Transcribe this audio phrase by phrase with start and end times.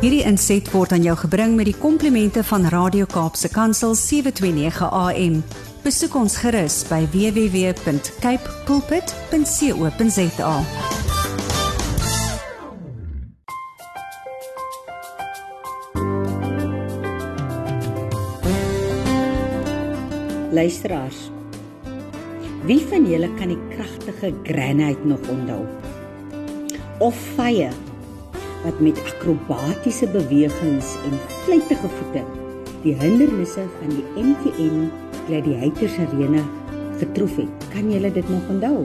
[0.00, 5.34] Hierdie inset word aan jou gebring met die komplimente van Radio Kaapse Kansel 729 AM.
[5.84, 10.54] Besoek ons gerus by www.cape pulpit.co.za.
[20.56, 21.20] Luisteraars.
[22.64, 25.60] Wie van julle kan die kragtige granite nog onthou?
[27.04, 27.89] Of fire
[28.64, 32.24] wat met akrobatiese bewegings en vlugtige voete
[32.84, 34.88] die hindernisse van die MTN
[35.26, 36.42] Gladiators Arena
[37.00, 37.68] getroof het.
[37.72, 38.84] Kan julle dit nog onthou?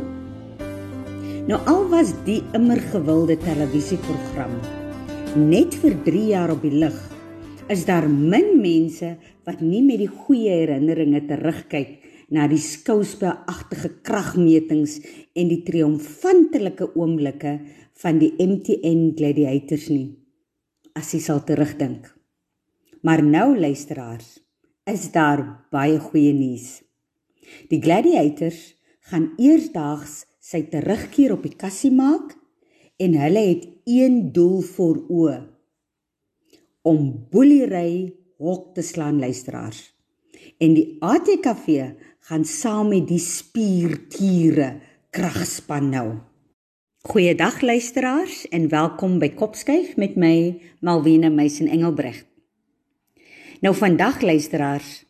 [1.46, 4.55] Nou al was die immer gewilde televisieprogram
[5.35, 6.96] net vir 3 jaar op die lug,
[7.68, 9.16] is daar min mense
[9.46, 11.98] wat nie met die goeie herinneringe terugkyk
[12.34, 14.98] na die skouspelagtige kragmetings
[15.38, 17.60] en die triomfantelike oomblikke
[18.05, 20.12] van die MTN Gladiators nie
[20.94, 22.05] as jy sal terugdink.
[23.02, 24.27] Maar nou luisteraars,
[24.85, 25.41] is daar
[25.74, 26.84] baie goeie nuus.
[27.70, 28.76] Die Gladiators
[29.10, 32.35] gaan eersdaags sy terugkeer op die kassie maak
[33.02, 35.40] en hulle het een doel voor oë
[36.85, 39.82] om boelery hok te slaan luisteraars.
[40.62, 41.98] En die ATKV
[42.29, 44.76] gaan saam met die spiertiere
[45.10, 46.07] kragspan nou.
[47.05, 52.23] Goeiedag luisteraars en welkom by Kopskyf met my Malwena Meisen Engelbreg.
[53.61, 55.03] Nou vandag luisteraars,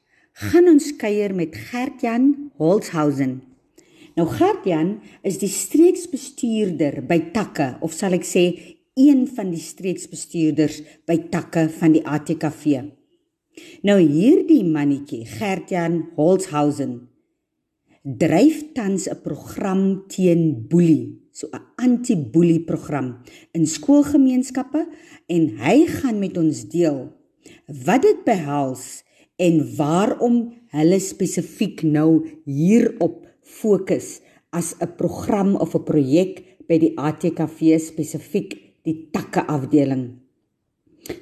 [0.43, 3.37] gaan ons kuier met Gert-Jan Holzhausen.
[4.19, 8.43] Nou Gert-Jan is die streeksbestuurder by Takke of sal ek sê
[8.99, 12.89] een van die streeksbestuurders by Takke van die ATKV.
[13.87, 17.05] Nou hierdie mannetjie, Gert-Jan Holzhausen,
[18.05, 23.17] dryf tans 'n program teen boelie so 'n anti-boelie program
[23.51, 24.85] in skoolgemeenskappe
[25.27, 27.09] en hy gaan met ons deel
[27.85, 29.03] wat dit behels
[29.41, 34.21] en waarom hulle spesifiek nou hierop fokus
[34.51, 36.33] as 'n program of 'n projek
[36.69, 40.19] by die ATKV spesifiek die takke afdeling.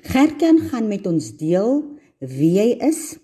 [0.04, 1.84] Gerken gaan met ons deel
[2.20, 3.18] wie hy is,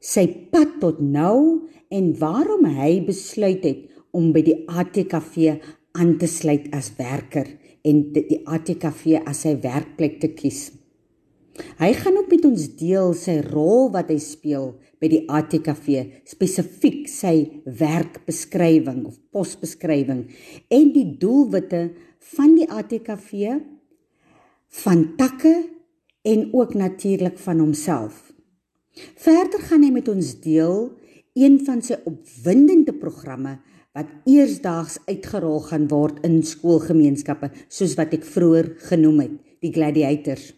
[0.00, 3.86] sy pad tot nou en waarom hy besluit het
[4.16, 5.56] om by die ATKV
[5.98, 7.48] aan te sluit as werker
[7.86, 10.68] en die ATKV as sy werkplek te kies.
[11.80, 14.70] Hy gaan ook met ons deel sy rol wat hy speel
[15.02, 17.34] by die ATKV, spesifiek sy
[17.64, 20.26] werkbeskrywing of posbeskrywing
[20.72, 21.88] en die doelwitte
[22.36, 23.58] van die ATKV
[24.84, 25.54] van takke
[26.22, 28.30] en ook natuurlik van homself.
[29.16, 30.90] Verder gaan hy met ons deel
[31.38, 33.58] een van sy opwindende programme
[33.96, 40.52] wat eersdaags uitgerol gaan word in skoolgemeenskappe soos wat ek vroeër genoem het, die gladiators.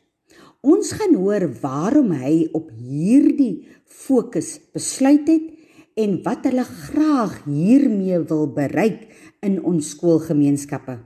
[0.62, 5.48] Ons gaan hoor waarom hy op hierdie fokus besluit het
[5.98, 9.08] en wat hulle graag hiermee wil bereik
[9.44, 11.00] in ons skoolgemeenskappe.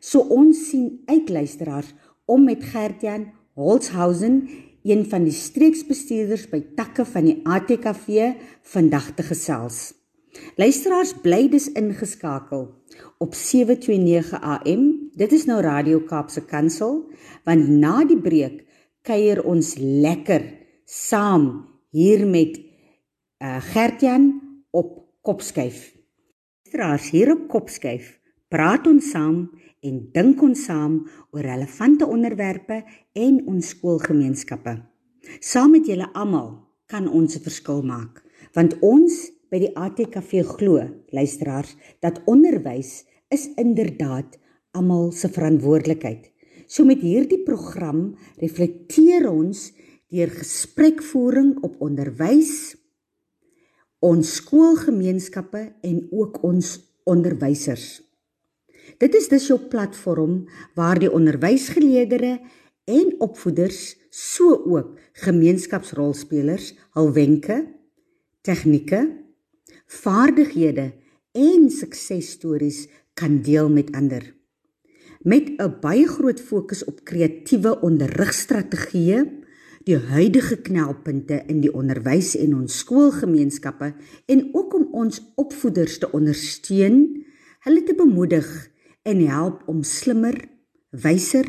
[0.00, 1.94] So ons sien uit luisteraars
[2.30, 4.44] om met Gertjan Holzhausen,
[4.82, 8.34] een van die streeksbestuurders by takke van die ATKV,
[8.72, 9.90] vandag te gesels.
[10.56, 12.68] Luisteraars bly dus ingeskakel
[13.18, 14.84] op 729 AM.
[15.18, 17.10] Dit is nou Radio Kaapse Kansel
[17.44, 18.62] want na die breek
[19.06, 20.44] kuier ons lekker
[20.84, 21.46] saam
[21.90, 24.30] hier met uh, Gertjan
[24.70, 25.90] op Kopskyf.
[26.62, 28.18] Luisteraars hier op Kopskyf
[28.50, 29.48] praat ons saam
[29.80, 31.00] en dink ons saam
[31.32, 32.82] oor relevante onderwerpe
[33.16, 34.76] en ons skoolgemeenskappe.
[35.40, 38.22] Saam met julle almal kan ons 'n verskil maak
[38.54, 43.04] want ons by die ATKV glo, luisteraars, dat onderwys
[43.34, 44.38] is inderdaad
[44.70, 46.30] almal se verantwoordelikheid.
[46.70, 49.72] So met hierdie program reflekteer ons
[50.10, 52.76] deur gesprekvoering op onderwys,
[54.00, 56.78] ons skoolgemeenskappe en ook ons
[57.10, 58.00] onderwysers.
[59.00, 60.42] Dit is dus jou platform
[60.76, 62.42] waar die onderwysgeleerders
[62.84, 67.62] en opvoeders so ook gemeenskapsrolspelers hul wenke,
[68.44, 69.00] tegnieke
[69.90, 70.90] vaardighede
[71.32, 74.34] en suksesstories kan deel met ander.
[75.20, 79.24] Met 'n baie groot fokus op kreatiewe onderrigstrategieë,
[79.84, 83.94] die huidige knelpunte in die onderwys en ons skoolgemeenskappe
[84.26, 87.24] en ook om ons opvoeders te ondersteun,
[87.60, 88.70] hulle te bemoedig
[89.02, 90.36] en help om slimmer,
[90.90, 91.46] wyser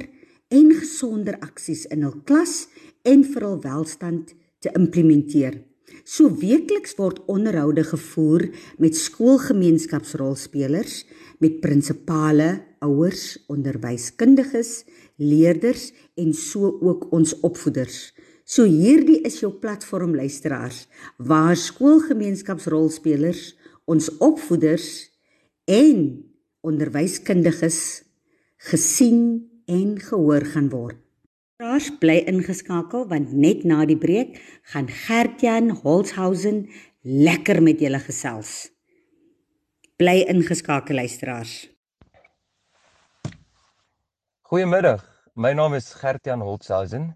[0.52, 2.68] en gesonder aksies in hul klas
[3.08, 5.62] en vir hul welstand te implementeer.
[6.08, 8.50] So weekliks word onderhoude gevoer
[8.82, 11.06] met skoolgemeenskapsrolspelers,
[11.44, 14.84] met prinsipale, ouers, onderwyskundiges,
[15.22, 18.14] leerders en so ook ons opvoeders.
[18.46, 20.88] So hierdie is jou platform luisteraars
[21.18, 23.56] waar skoolgemeenskapsrolspelers,
[23.86, 25.12] ons opvoeders
[25.70, 26.31] en
[26.62, 28.04] onderwyskundiges
[28.70, 30.98] gesien en gehoor gaan word.
[31.62, 34.40] Raas bly ingeskakel want net na die breek
[34.74, 36.64] gaan Gertjan Holzhausen
[37.02, 38.72] lekker met julle gesels.
[40.02, 41.70] Bly ingeskakel luisteraars.
[44.50, 45.06] Goeiemiddag.
[45.38, 47.12] My naam is Gertjan Holzhausen.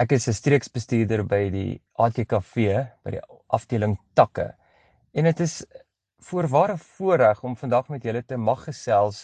[0.00, 2.54] Ek is 'n streeksbestuurder by die ATKV
[3.04, 4.54] by die afdeling takke.
[5.12, 5.62] En dit is
[6.24, 9.18] voorware voorreg om vandag met julle te mag gesels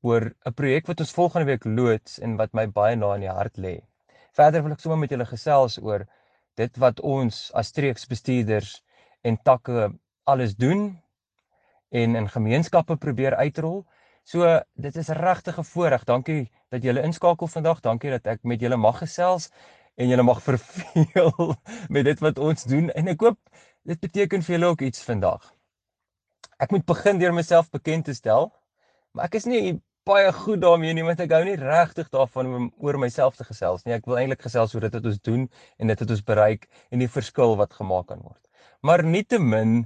[0.00, 3.34] oor 'n projek wat ons volgende week loods en wat my baie na in die
[3.38, 3.74] hart lê.
[4.32, 6.06] Verder wil ek sommer met julle gesels oor
[6.56, 8.72] dit wat ons as streeksbestuurders
[9.22, 9.92] en takke
[10.24, 10.82] alles doen
[11.90, 13.84] en in gemeenskappe probeer uitrol.
[14.24, 16.04] So dit is regtig 'n voorreg.
[16.04, 17.80] Dankie dat julle inskakel vandag.
[17.80, 19.50] Dankie dat ek met julle mag gesels
[19.96, 21.56] en julle mag verveel
[21.88, 23.38] met dit wat ons doen en ek hoop
[23.84, 25.52] dit beteken vir julle ook iets vandag.
[26.62, 28.52] Ek moet begin deur myself bekend te stel,
[29.12, 32.68] maar ek is nie baie goed daarmee nie want ek hou nie regtig daarvan om
[32.82, 33.94] oor myself te gesels nie.
[33.96, 35.46] Ek wil eintlik gesels oor dit wat ons doen
[35.78, 38.42] en dit wat ons bereik en die verskil wat gemaak kan word.
[38.82, 39.82] Maar nietemin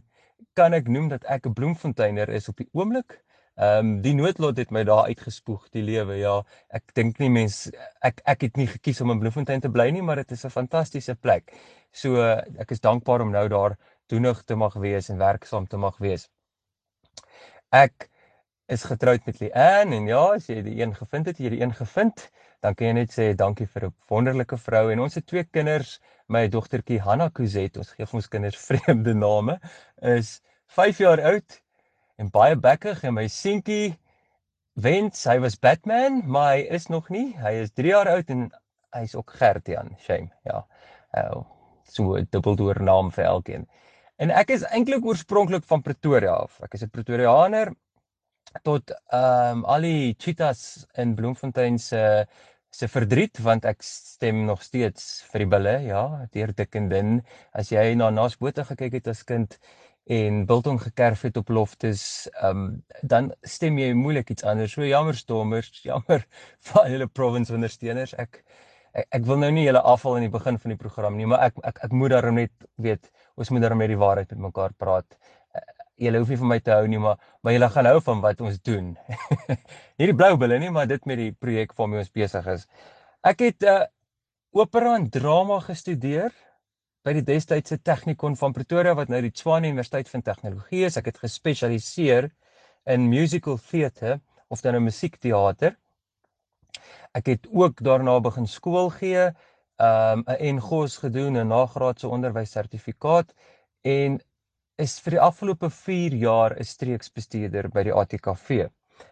[0.57, 3.21] kan ek noem dat ek 'n bloemfonteiner is op die oomblik
[3.57, 6.33] Ehm um, die noodlot het my daar uitgespoeg die lewe ja
[6.77, 7.55] ek dink nie mens
[8.05, 10.53] ek ek het nie gekies om in Bloemfontein te bly nie maar dit is 'n
[10.53, 11.57] fantastiese plek.
[11.91, 13.79] So ek is dankbaar om nou daar
[14.13, 16.29] toenig te mag wees en werksaam te mag wees.
[17.73, 18.09] Ek
[18.69, 21.75] is getroud met Leanne en ja as jy die een gevind het jy die een
[21.75, 22.31] gevind
[22.63, 26.01] dan kan jy net sê dankie vir 'n wonderlike vrou en ons het twee kinders
[26.29, 29.61] my dogtertjie Hanna Kuzet ons gee ons kinders vreemde name
[30.03, 31.61] is 5 jaar oud
[32.19, 33.97] en baie bekkig en my seentjie
[34.77, 37.31] wens hy was Batman, maar hy is nog nie.
[37.41, 38.47] Hy is 3 jaar oud en
[38.97, 40.29] hy's ook Gertian, shame.
[40.45, 40.65] Ja.
[41.17, 41.43] Uh,
[41.89, 43.69] so 'n dubbeldoor naam vir elkeen.
[44.17, 46.61] En ek is eintlik oorspronklik van Pretoria af.
[46.65, 47.73] Ek is 'n Pretoriaaner
[48.65, 52.27] tot ehm um, al die cheetahs in Bloemfontein se
[52.71, 56.03] se verdriet want ek stem nog steeds vir die bulle, ja,
[56.33, 57.11] deur dik en dun.
[57.53, 59.59] As jy na Nasbote gekyk het as kind,
[60.07, 64.73] en biltong gekerf het op loftes, ehm um, dan stem jy moeilik iets anders.
[64.73, 66.27] So jammer stommers, jammer
[66.69, 68.15] vir julle province ondersteuners.
[68.15, 68.45] Ek,
[68.95, 71.49] ek ek wil nou nie julle afval in die begin van die program nie, maar
[71.49, 74.73] ek ek ek moet daarom net weet, ons moet daarom net die waarheid met mekaar
[74.77, 75.07] praat.
[75.55, 75.63] Uh,
[76.07, 78.41] julle hoef nie van my te hou nie, maar maar julle gaan hou van wat
[78.41, 78.95] ons doen.
[79.99, 82.67] nie die blou bulle nie, maar dit met die projek waarmee ons besig is.
[83.23, 83.85] Ek het 'n uh,
[84.57, 86.33] opera en drama gestudeer
[87.07, 90.97] by die destydse Technikon van Pretoria wat nou die Tshwane Universiteit van Tegnologie is.
[90.97, 92.31] Ek het gespesialiseer
[92.91, 95.77] in musical theatre of dan 'n musiekteater.
[97.15, 99.31] Ek het ook daarna begin skool gee,
[99.77, 103.35] um 'n NGOS gedoen, 'n nagraadse onderwys sertifikaat
[103.83, 104.21] en
[104.77, 108.69] is vir die afgelope 4 jaar 'n streeksbestuurder by die ATKV.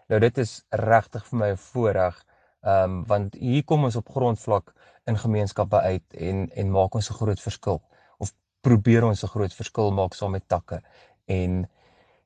[0.09, 2.25] Nou dit is regtig vir my 'n voorreg
[2.63, 4.73] um, want hier kom ons op grondvlak
[5.07, 7.83] in gemeenskappe uit en en maak ons 'n groot verskil
[8.19, 10.83] of probeer ons 'n groot verskil maak saam met takke.
[11.27, 11.69] En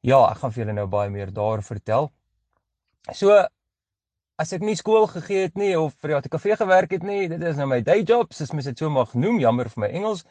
[0.00, 2.12] ja, ek gaan vir julle nou baie meer daar vertel.
[3.12, 3.46] So
[4.38, 7.42] as ek nie skool gegee het nie of vir die ATKV gewerk het nie, dit
[7.42, 10.24] is nou my day job, soos mens dit so mag noem, jammer vir my Engels,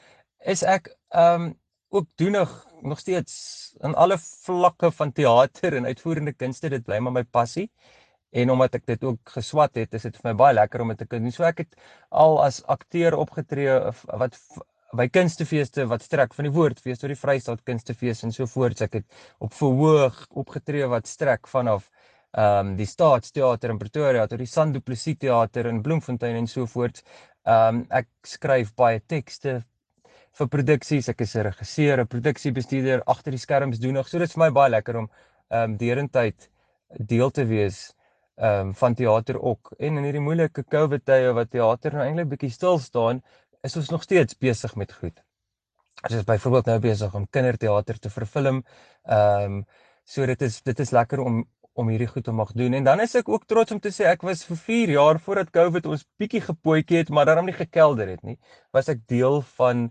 [0.45, 1.55] is ek ehm um,
[1.89, 2.49] ook doenig
[2.83, 3.33] nog steeds
[3.79, 7.69] in alle vlakke van teater en uitvoerende kunste, dit bly maar my passie
[8.35, 10.99] en omdat ek dit ook geswat het, is dit vir my baie lekker om dit
[10.99, 11.31] te kan doen.
[11.31, 11.77] So ek het
[12.11, 13.77] al as akteur opgetree
[14.19, 14.35] wat
[14.95, 18.81] by kunstefeeste wat strek van die woordfees tot die Vrystaat kunstefees en so voort.
[18.83, 19.07] Ek het
[19.43, 21.89] op verhoog opgetree wat strek vanaf
[22.37, 26.67] ehm um, die Staatsteater in Pretoria tot die Sandu Plessis teater in Bloemfontein en so
[26.69, 27.01] voort.
[27.47, 29.63] Ehm um, ek skryf baie tekste
[30.37, 31.09] vir produksies.
[31.09, 34.07] Ek is 'n regisseur, 'n produksiebestuurder agter die skerms doen nog.
[34.07, 35.09] So dit is vir my baie lekker om
[35.49, 36.49] ehm um, derentyd
[37.13, 37.79] deel te wees
[38.37, 39.73] ehm um, van teater ook.
[39.79, 43.23] En in hierdie moeilike COVID tye wat teater nou eintlik bietjie stil staan,
[43.63, 45.23] is ons nog steeds besig met goed.
[46.03, 48.63] Ons is byvoorbeeld nou besig om kinderteater te vervilm.
[49.09, 49.65] Ehm um,
[50.05, 51.41] so dit is dit is lekker om
[51.77, 52.73] om hierdie goed te mag doen.
[52.73, 55.53] En dan is ek ook trots om te sê ek was vir 4 jaar voordat
[55.53, 58.37] COVID ons bietjie gepootjie het, maar daarom nie gekelder het nie,
[58.73, 59.89] was ek deel van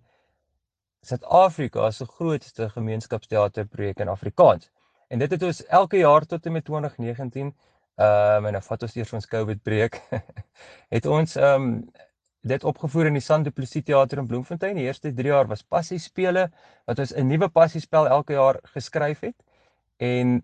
[1.06, 4.70] Suid-Afrika se grootste gemeenskapsteaterprojek in Afrikaans.
[5.08, 7.54] En dit het ons elke jaar tot en met 2019
[7.96, 9.94] Ehm um, en dan vat ons eers ons COVID breek.
[10.94, 11.70] het ons ehm um,
[12.46, 14.76] dit opgevoer in die Sandeplessis Theater in Bloemfontein.
[14.76, 16.50] Die eerste 3 jaar was passie spele
[16.84, 19.36] wat ons 'n nuwe passie spel elke jaar geskryf het
[19.96, 20.42] en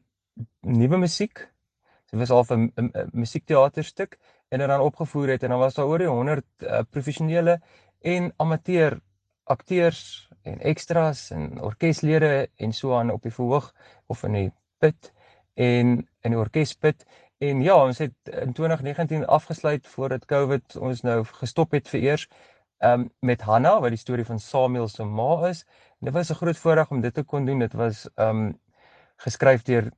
[0.61, 1.49] nuwe musiek.
[2.11, 2.73] Dit was al 'n
[3.13, 7.61] musiekteaterstuk en dit dan opgevoer het en dan was daar oor die 100 uh, professionele
[8.01, 9.01] en amateur
[9.45, 13.75] akteurs en extras en orkeslede en so aan op die verhoog
[14.07, 15.13] of in die pit
[15.55, 17.07] en in die orkespit
[17.39, 22.29] en ja ons het in 2019 afgesluit voordat Covid ons nou gestop het vir eers
[22.83, 25.65] um, met Hanna wat die storie van Samuel se ma is.
[26.01, 27.59] En dit was 'n groot voorreg om dit te kon doen.
[27.59, 28.61] Dit was um
[29.17, 29.91] geskryf deur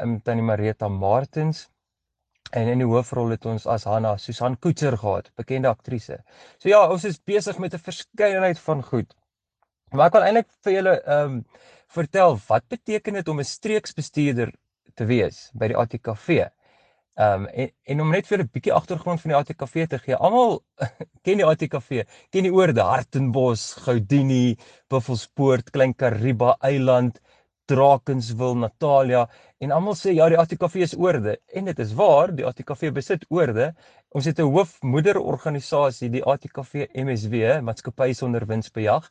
[0.00, 1.68] um, Tannie Marita Martins
[2.52, 6.18] En in die hoofrol het ons as Hanna Susan Koetser gehad, bekende aktrise.
[6.60, 9.14] So ja, ons is besig met 'n verskeidenheid van goed.
[9.92, 11.44] Maar ek wil eintlik vir julle ehm um,
[11.88, 14.52] vertel wat beteken dit om 'n streeksbestuurder
[14.94, 16.28] te wees by die ATKV.
[17.16, 20.16] Ehm um, en en om net vir 'n bietjie agtergrond van die ATKV te gee.
[20.16, 20.60] Almal
[21.24, 24.56] ken die ATKV, ken die oorde Hartenbos, Goudini,
[24.88, 27.20] Buffelspoort, Klein Kariba Eiland,
[27.72, 29.26] Drakenswil, Natalia
[29.62, 33.26] en almal sê ja, die ATKV is oorde en dit is waar, die ATKV besit
[33.30, 33.72] oorde.
[34.12, 39.08] Ons het 'n hoofmoederorganisasie, die ATKV MSW, Maatskappy sonder winsbejag,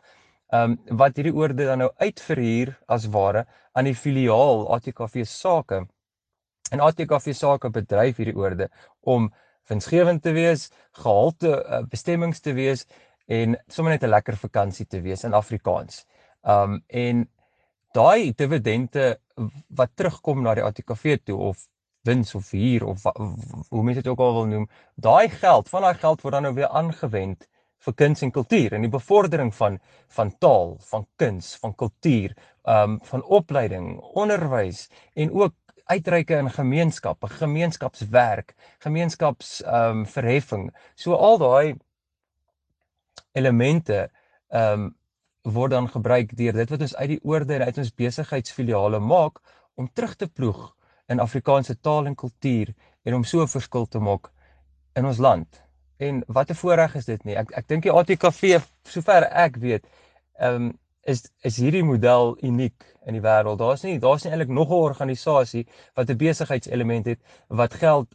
[0.54, 5.86] ehm um, wat hierdie oorde dan nou uitverhuur as ware aan die filiaal ATKV Sake.
[6.72, 8.70] En ATKV Sake bedryf hierdie oorde
[9.02, 9.32] om
[9.70, 12.86] winsgewend te wees, gehalte uh, bestemmings te wees
[13.28, 16.06] en sommer net 'n lekker vakansie te wees in Afrikaans.
[16.44, 17.30] Um en
[17.94, 19.20] daai dividende
[19.68, 21.68] wat terugkom na die ATKV toe of
[22.08, 23.04] wins of huur of
[23.70, 26.54] hoe mense dit ook al wil noem, daai geld, van daai geld word dan nou
[26.58, 27.48] weer aangewend
[27.82, 29.80] vir kuns en kultuur en die bevordering van
[30.16, 35.56] van taal, van kuns, van kultuur, ehm um, van opleiding, onderwys en ook
[35.92, 40.70] uitreike in gemeenskappe, gemeenskapswerk, gemeenskaps ehm um, verheffing.
[40.96, 41.76] So al daai
[43.32, 44.10] elemente
[44.50, 44.90] ehm um,
[45.44, 49.42] word dan gebruik deur dit wat ons uit die oorde en uit ons besigheidsfiliale maak
[49.76, 50.76] om terug te ploeg
[51.10, 54.32] in Afrikaanse taal en kultuur en om so 'n verskil te maak
[54.96, 55.62] in ons land.
[55.98, 57.36] En wat 'n voorreg is dit nie.
[57.36, 59.86] Ek ek dink die ATKV sover ek weet,
[60.40, 63.58] ehm um, is is hierdie model uniek in die wêreld.
[63.58, 68.08] Daar's nie daar's nie eintlik nog 'n organisasie wat 'n besigheidselement het wat geld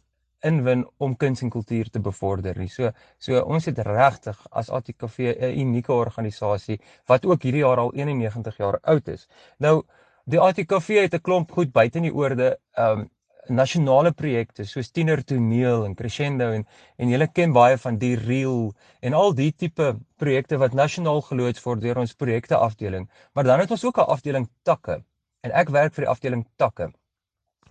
[0.49, 2.69] inwin om kuns en kultuur te bevorder nie.
[2.71, 7.93] So so ons het regtig as ATKV 'n unieke organisasie wat ook hierdie jaar al
[7.93, 9.27] 91 jaar oud is.
[9.59, 9.83] Nou
[10.25, 13.09] die ATKV het 'n klomp goed buite in die oorde um
[13.49, 16.65] nasionale projekte soos Tiener Toneel en Crescendo en
[16.97, 21.63] en julle ken baie van die Reel en al die tipe projekte wat nasionaal geloods
[21.63, 23.09] word deur ons projekte afdeling.
[23.33, 25.03] Maar dan het ons ook 'n afdeling takke
[25.41, 26.91] en ek werk vir die afdeling takke.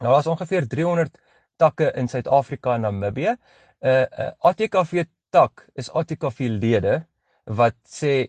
[0.00, 1.18] Nou daar's ongeveer 300
[1.56, 3.36] takke in Suid-Afrika en Namibië.
[3.80, 7.06] 'n uh, uh, ATKV tak is ATKV lede
[7.44, 8.28] wat sê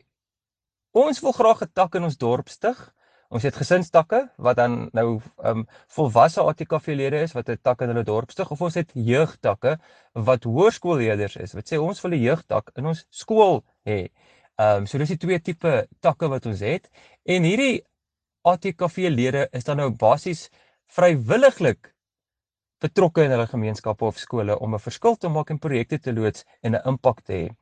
[0.91, 2.93] ons wil graag 'n tak in ons dorp stig.
[3.29, 7.89] Ons het gesinstakke wat dan nou um volwasse ATKV lede is wat 'n tak in
[7.91, 9.77] hulle dorp stig of ons het jeugtakke
[10.13, 14.09] wat hoërskoolleerders is wat sê ons wil 'n jeugtak in ons skool hê.
[14.57, 16.89] Um so dis die twee tipe takke wat ons het
[17.25, 17.83] en hierdie
[18.43, 20.49] ATKV lede is dan nou basies
[20.87, 21.93] vrywilliglik
[22.83, 26.45] betrokke in hulle gemeenskappe of skole om 'n verskil te maak en projekte te loods
[26.63, 27.55] en 'n impak te hê.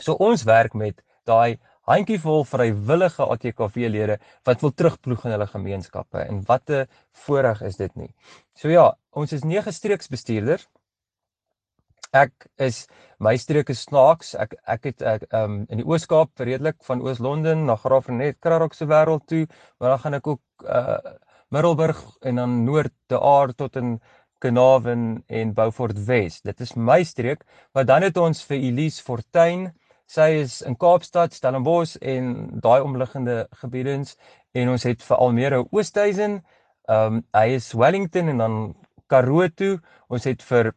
[0.00, 6.42] So ons werk met daai handjievol vrywillige ATKV-lede wat wil terugploeg in hulle gemeenskappe en
[6.48, 8.14] wat 'n voorreg is dit nie.
[8.54, 10.66] So ja, ons is nege streeksbestuurders.
[12.12, 12.86] Ek is
[13.18, 14.34] my streek is snaaks.
[14.34, 18.86] Ek ek het ek um, in die Oos-Kaap redelik van Oos-London na Graafrenet, Krarok se
[18.86, 19.46] wêreld toe,
[19.78, 20.98] maar dan gaan ek ook uh
[21.48, 24.00] Middelburg en dan Noord te Aar tot in
[24.38, 26.40] Kenawen en Beaufort Wes.
[26.44, 29.70] Dit is my streek, maar dan het ons vir Elise Fortuin.
[30.06, 34.14] Sy is in Kaapstad, Stellenbosch en daai omliggende gebiedens
[34.54, 36.40] en ons het vir Almere Oosthuizen.
[36.88, 38.58] Ehm um, hy is Wellington en dan
[39.10, 39.80] Karoo toe.
[40.08, 40.72] Ons het vir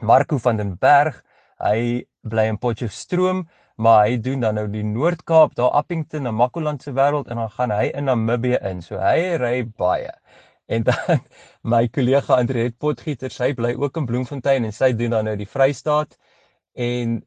[0.00, 1.22] Marco van den Berg.
[1.60, 6.82] Hy bly in Potchefstroom, maar hy doen dan nou die Noord-Kaap, daar Appington en Makoland
[6.82, 8.82] se wêreld en dan gaan hy in Namibië in.
[8.82, 10.12] So hy ry baie.
[10.74, 11.20] En dan
[11.62, 15.46] my kollega Andreet Potgieter, sy bly ook in Bloemfontein en sy doen dan nou die
[15.46, 16.16] Vrystaat.
[16.74, 17.20] En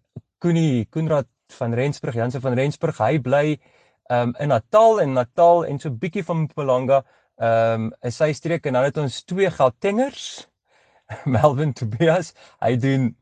[0.44, 3.46] Koenie Koenraad van Rensburg, Janse van Rensburg, hy bly
[4.12, 7.04] um in Natal en Natal en so bietjie van Mpumalanga
[7.40, 10.48] um is sy streek en dan het ons twee Gautengers.
[11.34, 13.14] Melvin Tobias, hy doen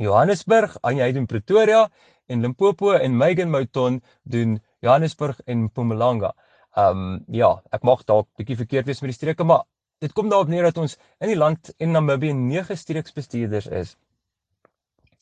[0.00, 1.84] Johannesburg, Anja hy doen Pretoria
[2.26, 6.32] en Limpopo en Megan Mouton doen Johannesburg en Mpumalanga.
[6.76, 9.62] Ehm um, ja, ek mag dalk bietjie verkeerd wees met die streke, maar
[10.02, 13.96] dit kom daarop neer dat ons in die land en Namibië nege streeksbestuurders is.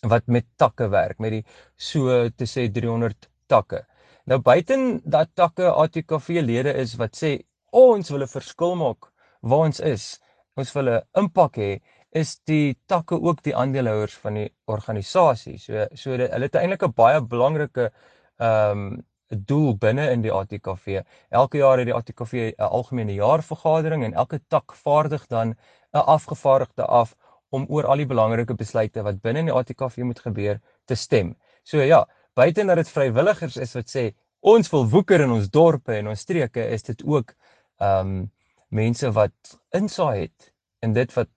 [0.02, 1.42] wat met takke werk, met die
[1.78, 3.84] so te sê 300 takke.
[4.26, 7.32] Nou buiten dat takke ATKV lede is wat sê
[7.70, 9.10] ons wil 'n verskil maak
[9.42, 10.20] waar ons is.
[10.56, 11.80] Ons wil 'n impak hê
[12.12, 15.58] is die takke ook die aandeelhouers van die organisasie.
[15.58, 17.92] So so dit, hulle het eintlik 'n baie belangrike
[18.38, 19.04] ehm um,
[19.36, 21.02] doel binne in die ATKV.
[21.30, 25.54] Elke jaar het die ATKV 'n algemene jaarvergadering en elke tak vaardig dan
[25.92, 27.16] 'n afgevaardigde af
[27.50, 31.36] om oor al die belangrike besluite wat binne in die ATKV moet gebeur te stem.
[31.62, 35.94] So ja, buite dat dit vrywilligers is wat sê ons wil woeker in ons dorpe
[35.94, 37.34] en ons streke, is dit ook
[37.78, 38.30] ehm um,
[38.72, 41.28] mense wat insaai het in dit wat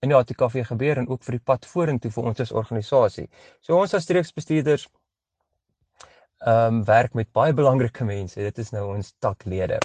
[0.00, 3.26] in die ATKV gebeur en ook vir die pad vorentoe vir ons as organisasie.
[3.60, 4.86] So ons as streeksbestuurders
[6.38, 8.40] ehm um, werk met baie belangrike mense.
[8.40, 9.78] Dit is nou ons taklede.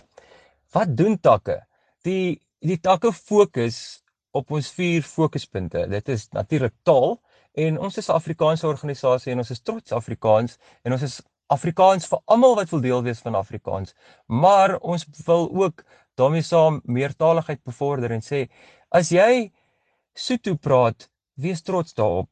[0.74, 1.64] Wat doen takke?
[2.06, 5.88] Die die takke fokus op ons vier fokuspunte.
[5.90, 7.18] Dit is natuurlik taal
[7.54, 12.08] en ons is 'n Afrikaanse organisasie en ons is trots Afrikaans en ons is Afrikaans
[12.08, 13.94] vir almal wat wil deel wees van Afrikaans.
[14.28, 15.84] Maar ons wil ook
[16.16, 18.50] daarmee saam meertaligheid bevorder en sê
[18.90, 19.52] as jy
[20.16, 22.30] Sotho praat, wees trots daarop.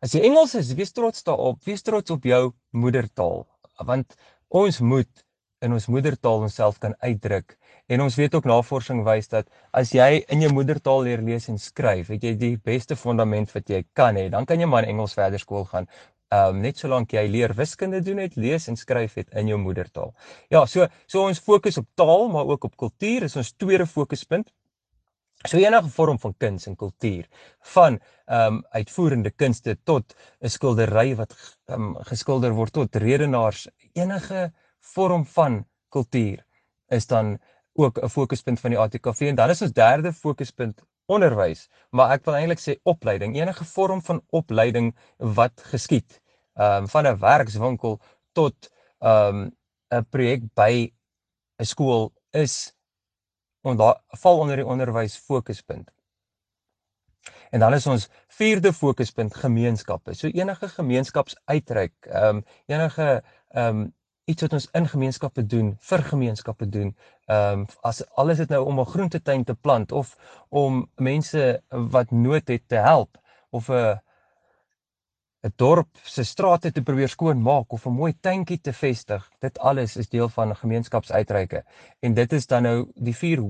[0.00, 1.64] As jy Engels is, wees trots daarop.
[1.64, 3.46] Wees trots op jou moedertaal
[3.80, 4.14] want
[4.48, 5.24] ons moet
[5.64, 10.24] in ons moedertaal onsself kan uitdruk en ons weet ook navorsing wys dat as jy
[10.32, 14.16] in jou moedertaal leer lees en skryf, het jy die beste fondament wat jy kan
[14.16, 14.30] hê.
[14.32, 15.88] Dan kan jy maar in Engels verder skool gaan.
[16.32, 19.58] Ehm um, net solank jy leer wiskunde doen het, lees en skryf het in jou
[19.60, 20.14] moedertaal.
[20.50, 24.48] Ja, so so ons fokus op taal, maar ook op kultuur is ons tweede fokuspunt.
[25.44, 27.26] So enige vorm van kuns en kultuur,
[27.74, 31.34] van ehm um, uitvoerende kunste tot 'n skildery wat
[31.68, 36.46] ehm um, geskilder word tot redenaars, enige vorm van kultuur
[36.88, 37.38] is dan
[37.74, 42.24] ook 'n fokuspunt van die ATKV en dan is ons derde fokuspunt onderwys, maar ek
[42.24, 46.20] wil eintlik sê opleiding, enige vorm van opleiding wat geskied,
[46.56, 48.00] ehm um, van 'n werkswinkel
[48.32, 49.56] tot ehm um,
[49.92, 50.92] 'n projek by
[51.60, 52.72] 'n skool is
[53.64, 55.90] want daar val onder die onderwys fokuspunt.
[57.50, 60.14] En dan is ons vierde fokuspunt gemeenskappe.
[60.14, 63.92] So enige gemeenskapsuitreik, ehm um, enige ehm um,
[64.24, 66.96] iets wat ons in gemeenskappe doen, vir gemeenskappe doen.
[67.26, 70.16] Ehm um, as alles dit nou om 'n groentetuin te plant of
[70.48, 73.18] om mense wat nood het te help
[73.50, 74.00] of 'n
[75.44, 79.30] 'n dorp se strate te probeer skoon maak of 'n mooi tuintjie te vestig.
[79.40, 81.64] Dit alles is deel van gemeenskapsuitreike.
[82.00, 83.42] En dit is dan nou die vier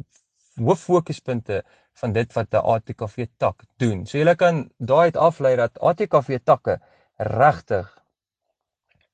[0.56, 1.62] hoof fokuspunte
[2.00, 4.06] van dit wat 'n ATKV tak doen.
[4.06, 6.80] So jy kan daai uit aflei dat ATKV takke
[7.16, 8.02] regtig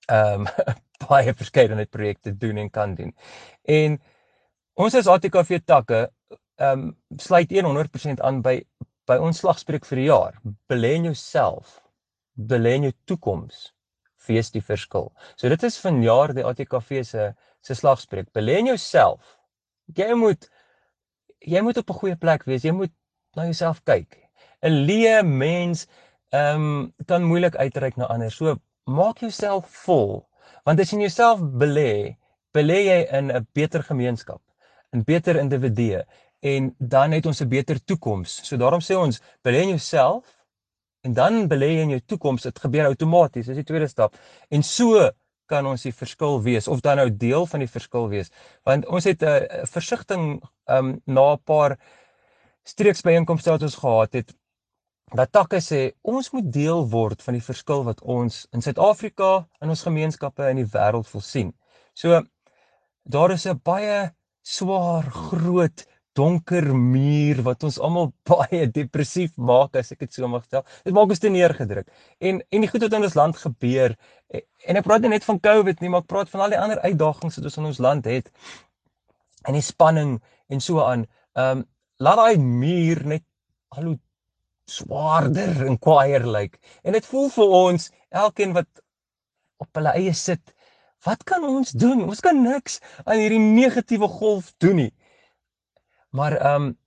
[0.09, 0.47] ehm um,
[1.09, 3.15] baie verskeidenheid projekte doen en kan doen.
[3.65, 4.01] En
[4.75, 6.11] ons as ATKV takke
[6.57, 8.63] ehm um, sluit 100% aan by
[9.07, 10.35] by ons slagspreuk vir die jaar.
[10.69, 11.80] Belê in jouself
[12.49, 13.71] belê in jou toekoms
[14.21, 15.11] fees die verskil.
[15.37, 18.31] So dit is vanjaar die ATKV se se slagspreuk.
[18.33, 19.37] Belê in jouself.
[19.97, 20.49] Jy moet
[21.41, 22.65] jy moet op 'n goeie plek wees.
[22.65, 22.93] Jy moet
[23.37, 24.17] na jouself kyk.
[24.63, 25.87] 'n Leë mens
[26.33, 28.31] ehm um, kan moeilik uitreik na ander.
[28.31, 30.29] So maak jouself vol.
[30.65, 32.17] Want as jy in jouself belê,
[32.55, 34.41] belê jy in 'n beter gemeenskap,
[34.93, 36.05] in beter individue
[36.41, 38.41] en dan het ons 'n beter toekoms.
[38.49, 40.40] So daarom sê ons belê in jouself
[41.07, 42.43] en dan belê jy in jou toekoms.
[42.43, 43.47] Dit gebeur outomaties.
[43.47, 44.17] Dis die tweede stap.
[44.51, 45.11] En so
[45.51, 48.31] kan ons die verskil wees of dan nou deel van die verskil wees.
[48.69, 51.79] Want ons het 'n uh, versigtiging um na 'n paar
[52.65, 54.35] streeksbyeenkomste wat ons gehad het
[55.15, 59.73] dat takke sê ons moet deel word van die verskil wat ons in Suid-Afrika in
[59.73, 61.53] ons gemeenskappe in die wêreld wil sien.
[61.95, 62.23] So
[63.05, 65.87] daar is 'n baie swaar, groot
[66.21, 70.67] donker muur wat ons almal baie depressief maak as ek dit so mag stel.
[70.85, 71.89] Dit maak ons te neergedruk.
[72.21, 73.97] En en die goed wat in ons land gebeur
[74.31, 76.83] en ek praat nie net van COVID nie, maar ek praat van al die ander
[76.85, 78.31] uitdagings wat ons in ons land het.
[79.49, 80.19] En die spanning
[80.53, 81.09] en so aan.
[81.39, 81.67] Ehm um,
[82.01, 83.25] laat daai muur net
[83.77, 83.99] al hoe
[84.71, 86.57] swaarder en kwaaier lyk.
[86.85, 87.91] En dit voel vir ons
[88.23, 88.69] elkeen wat
[89.61, 90.55] op hulle eie sit,
[91.05, 92.07] wat kan ons doen?
[92.07, 94.91] Ons kan niks aan hierdie negatiewe golf doen nie.
[96.11, 96.79] Maar ehm um,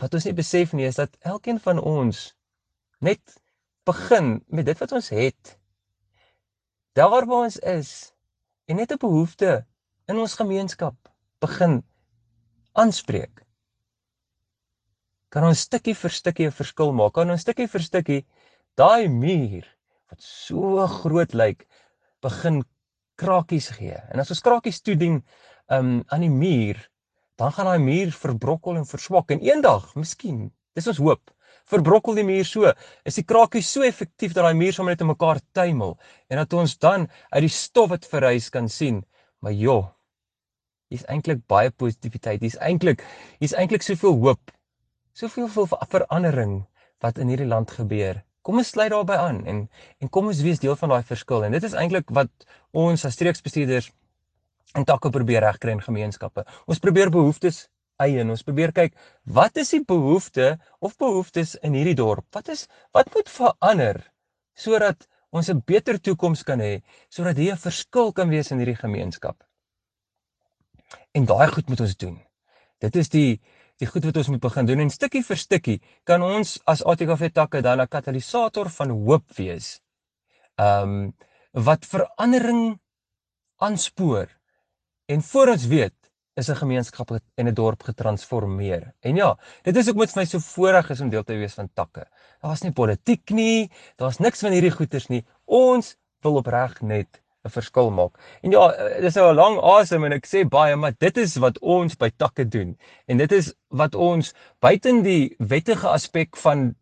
[0.00, 2.32] wat ons nie besef nie is dat elkeen van ons
[2.98, 3.36] net
[3.86, 5.54] begin met dit wat ons het.
[6.98, 8.12] Daar waar ons is
[8.66, 9.66] en net 'n behoefte
[10.06, 10.96] in ons gemeenskap
[11.38, 11.82] begin
[12.72, 13.44] aanspreek.
[15.28, 17.14] Kan ons stukkie vir stukkie 'n verskil maak?
[17.14, 18.26] Kan ons stukkie vir stukkie
[18.74, 19.66] daai muur
[20.10, 21.66] wat so groot lyk
[22.22, 22.62] begin
[23.16, 23.96] krakies gee.
[24.10, 25.22] En as ons krakies toedien
[25.70, 26.78] um aan die muur,
[27.40, 31.34] dan gaan daai muur verbrokkel en verswak en eendag, miskien, dis ons hoop,
[31.70, 32.70] verbrokkel die muur so.
[33.08, 35.96] Is die krakie so effektief dat daai muur sommer net in mekaar tuimel
[36.30, 39.02] en dat ons dan uit die stof wat verrys kan sien.
[39.44, 39.88] Maar joh,
[40.92, 42.44] hier's eintlik baie positiwiteit.
[42.44, 43.02] Hier's eintlik
[43.40, 44.52] hier's eintlik soveel hoop.
[45.14, 46.62] Soveel veel verandering
[47.04, 48.22] wat in hierdie land gebeur.
[48.44, 49.66] Kom ons sluit daarbey aan en
[50.04, 51.46] en kom ons wees deel van daai verskil.
[51.46, 53.90] En dit is eintlik wat ons as streeksbestuurders
[54.74, 56.44] en takke probeer regkry in gemeenskappe.
[56.66, 57.68] Ons probeer behoeftes
[58.02, 58.30] eien.
[58.30, 62.26] Ons probeer kyk wat is die behoefte of behoeftes in hierdie dorp?
[62.34, 64.02] Wat is wat moet verander
[64.54, 68.78] sodat ons 'n beter toekoms kan hê, sodat hier 'n verskil kan wees in hierdie
[68.78, 69.42] gemeenskap.
[71.12, 72.20] En daai goed moet ons doen.
[72.80, 73.40] Dit is die
[73.78, 77.32] die goed wat ons moet begin doen en stukkie vir stukkie kan ons as ATKV
[77.32, 79.80] takke dan 'n katalisator van hoop wees.
[80.58, 81.14] Ehm um,
[81.52, 82.78] wat verandering
[83.58, 84.28] aanspoor.
[85.06, 85.94] En voor ons weet,
[86.34, 88.94] is 'n gemeenskap en 'n dorp getransformeer.
[89.00, 91.68] En ja, dit is ook met my so voorreg is om deel te wees van
[91.74, 92.06] takke.
[92.40, 95.24] Daar's nie politiek nie, daar's niks van hierdie goeters nie.
[95.44, 98.18] Ons wil opreg net 'n verskil maak.
[98.40, 101.36] En ja, eh, dis nou 'n lang asem en ek sê baie, maar dit is
[101.36, 102.78] wat ons by takke doen.
[103.06, 106.74] En dit is wat ons buiten die wettige aspek van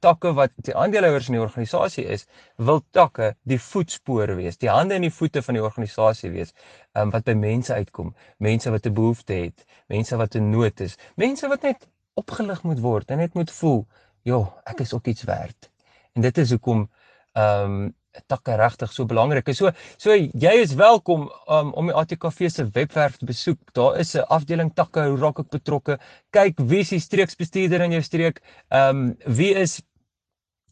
[0.00, 4.96] takke wat die aandeelhouers in die organisasie is, wil takke die voetspoor wees, die hande
[4.96, 6.54] en die voete van die organisasie wees,
[6.94, 10.96] um, wat by mense uitkom, mense wat 'n behoefte het, mense wat in nood is,
[11.16, 13.86] mense wat net opgelig moet word en net moet voel,
[14.22, 15.70] "Jo, ek is ook iets werd."
[16.14, 16.88] En dit is hoekom
[17.34, 17.94] ehm um,
[18.26, 19.58] takke regtig so belangrik is.
[19.58, 23.58] So so jy is welkom um, om die ATKV se webwerf te besoek.
[23.72, 25.98] Daar is 'n afdeling takke, hoe raak ek betrokke?
[26.30, 28.40] Kyk wie is die streeksbestuurder in jou streek?
[28.70, 29.82] Ehm um, wie is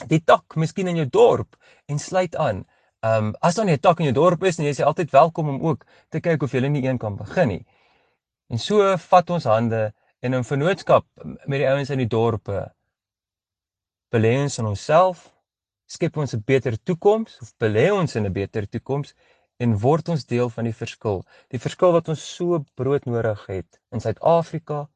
[0.09, 2.65] die tak miskien in jou dorp en sluit aan.
[3.05, 5.49] Ehm um, as dan 'n tak in jou dorp is, dan is jy altyd welkom
[5.49, 7.67] om ook te kyk of jy nie een kan begin nie.
[8.49, 11.05] En so vat ons hande in 'n vennootskap
[11.47, 12.73] met die ouens in die dorpe.
[14.11, 15.34] Belê ons in onsself
[15.95, 19.15] skep ons 'n beter toekoms of belê ons in 'n beter toekoms
[19.63, 21.23] en word ons deel van die verskil.
[21.55, 24.89] Die verskil wat ons so broodnodig het in Suid-Afrika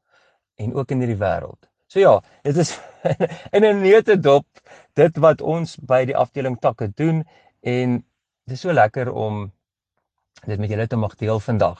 [0.59, 1.69] en ook in hierdie wêreld.
[1.87, 2.75] So ja, dit is
[3.55, 4.45] in 'n neutedop
[4.93, 7.23] dit wat ons by die afdeling takke doen
[7.61, 8.03] en
[8.45, 9.51] dit is so lekker om
[10.45, 11.79] dit met julle te mag deel vandag.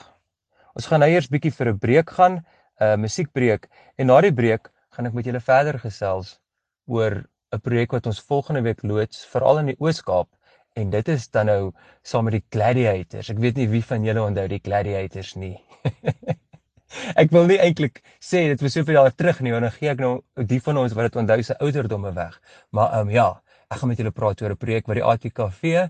[0.74, 2.40] Ons gaan nou eers bietjie vir 'n breek gaan,
[2.80, 6.40] 'n uh, musiekbreek en na die breek gaan ek met julle verder gesels
[6.88, 10.30] oor 'n projek wat ons volgende week loods veral in die Oos-Kaap
[10.78, 11.72] en dit is dan nou
[12.06, 13.32] saam met die Gladiators.
[13.34, 15.56] Ek weet nie wie van julle onthou die Gladiators nie.
[17.22, 20.04] ek wil nie eintlik sê dit was soveel jaar terug nie, want dan gee ek
[20.04, 20.14] nou
[20.50, 22.40] die van ons wat dit onthou se ouderdomme weg.
[22.70, 23.28] Maar ehm um, ja,
[23.70, 25.90] ek gaan met julle praat oor 'n projek wat die ATKV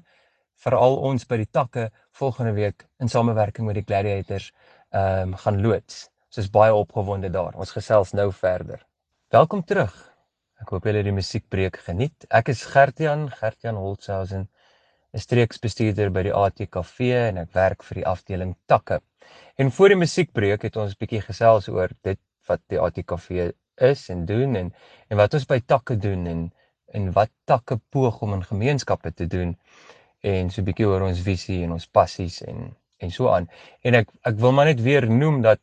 [0.59, 4.51] veral ons by die takke volgende week in samewerking met die Gladiators
[4.91, 6.07] ehm um, gaan loods.
[6.29, 7.55] Ons is baie opgewonde daar.
[7.55, 8.85] Ons gesels nou verder.
[9.29, 10.08] Welkom terug.
[10.59, 12.25] Ek hoop julle het die musiekbreek geniet.
[12.35, 14.47] Ek is Gertjan, Gertjan Holtzhausen,
[15.15, 16.97] 'n streeksbestuurder by die ATKV
[17.29, 18.99] en ek werk vir die afdeling takke.
[19.57, 22.19] En voor die musiekbreek het ons 'n bietjie gesels oor dit
[22.49, 23.51] wat die ATKV
[23.91, 24.73] is en doen en
[25.09, 26.51] en wat ons by takke doen en
[26.93, 29.57] en wat takke poog om in gemeenskappe te doen
[30.21, 33.47] en so 'n bietjie oor ons visie en ons passies en en so aan.
[33.81, 35.59] En ek ek wil maar net weer noem dat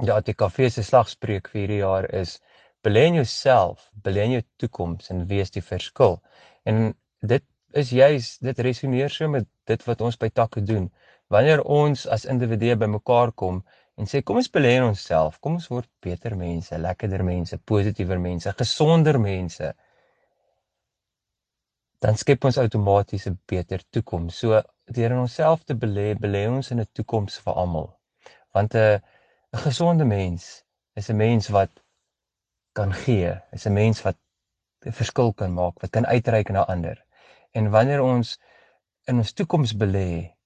[0.00, 2.40] die ATKV se slagspreuk vir hierdie jaar is
[2.86, 6.20] belê in jouself, belê in jou toekoms en wees die verskil.
[6.70, 6.92] En
[7.32, 7.44] dit
[7.82, 10.86] is juis dit resoneer so met dit wat ons by takke doen.
[11.34, 13.64] Wanneer ons as individue bymekaar kom
[13.98, 18.20] en sê kom ons belê in onsself, kom ons word beter mense, lekkerder mense, positiewer
[18.22, 19.72] mense, gesonder mense,
[22.04, 24.36] dan skep ons outomaties 'n beter toekoms.
[24.36, 24.62] So
[24.98, 27.88] deur in onsself te belê, belê ons in 'n toekoms vir almal.
[28.54, 29.00] Want 'n
[29.54, 30.62] 'n gesonde mens
[30.94, 31.70] is 'n mens wat
[32.76, 34.16] kan gee, is 'n mens wat
[34.86, 37.04] 'n verskil kan maak, wat kan uitreik na ander.
[37.52, 38.38] En wanneer ons
[39.04, 40.36] in ons toekoms belê,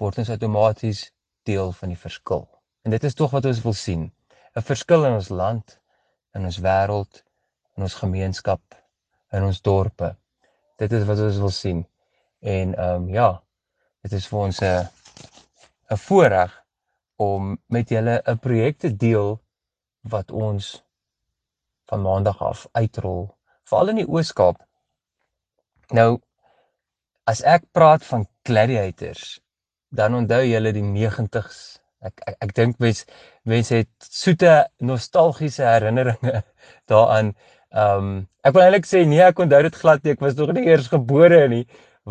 [0.00, 1.12] word ons outomaties
[1.42, 2.48] deel van die verskil.
[2.82, 4.12] En dit is tog wat ons wil sien,
[4.56, 5.80] 'n verskil in ons land,
[6.34, 7.22] in ons wêreld,
[7.76, 8.62] in ons gemeenskap,
[9.32, 10.16] in ons dorpe.
[10.76, 11.86] Dit is wat ons wil sien.
[12.40, 13.42] En ehm um, ja,
[14.02, 14.88] dit is vir ons 'n
[15.90, 16.64] 'n voorreg
[17.16, 19.40] om met julle 'n projek te deel
[20.00, 20.87] wat ons
[21.88, 23.26] van maandag af uitrol
[23.68, 24.60] veral in die Oos-Kaap.
[25.96, 26.20] Nou
[27.28, 29.38] as ek praat van gladiators,
[29.92, 31.60] dan onthou julle die 90s.
[32.04, 33.04] Ek ek, ek dink mens
[33.48, 36.42] mense het soete nostalgiese herinneringe
[36.92, 37.34] daaraan.
[37.74, 38.10] Ehm um,
[38.48, 40.14] ek wil eintlik sê nee, ek onthou dit glad nie.
[40.16, 41.64] Ek was nog nie eers gebore nie,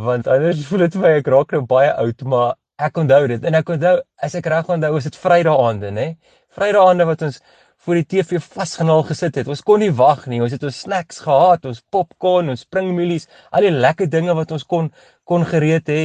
[0.07, 3.47] want anders voel dit vir my ek raak nou baie oud, maar ek onthou dit
[3.49, 3.95] en ek onthou
[4.27, 6.07] as ek reg onthou, was dit Vrydae aande, nê?
[6.53, 7.41] Vrydae aande wat ons
[7.87, 9.47] voor die TV vasgenaal gesit het.
[9.47, 10.41] Ons kon nie wag nie.
[10.43, 14.67] Ons het ons snacks gehad, ons popcorn, ons springmulies, al die lekker dinge wat ons
[14.67, 14.89] kon
[15.27, 16.01] kon gereed hê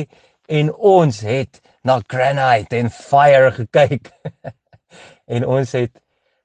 [0.51, 4.13] en ons het na Granite en Fire gekyk.
[5.35, 5.93] en ons het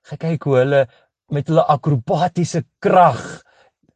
[0.10, 0.82] gekyk hoe hulle
[1.34, 3.22] met hulle akrobatiese krag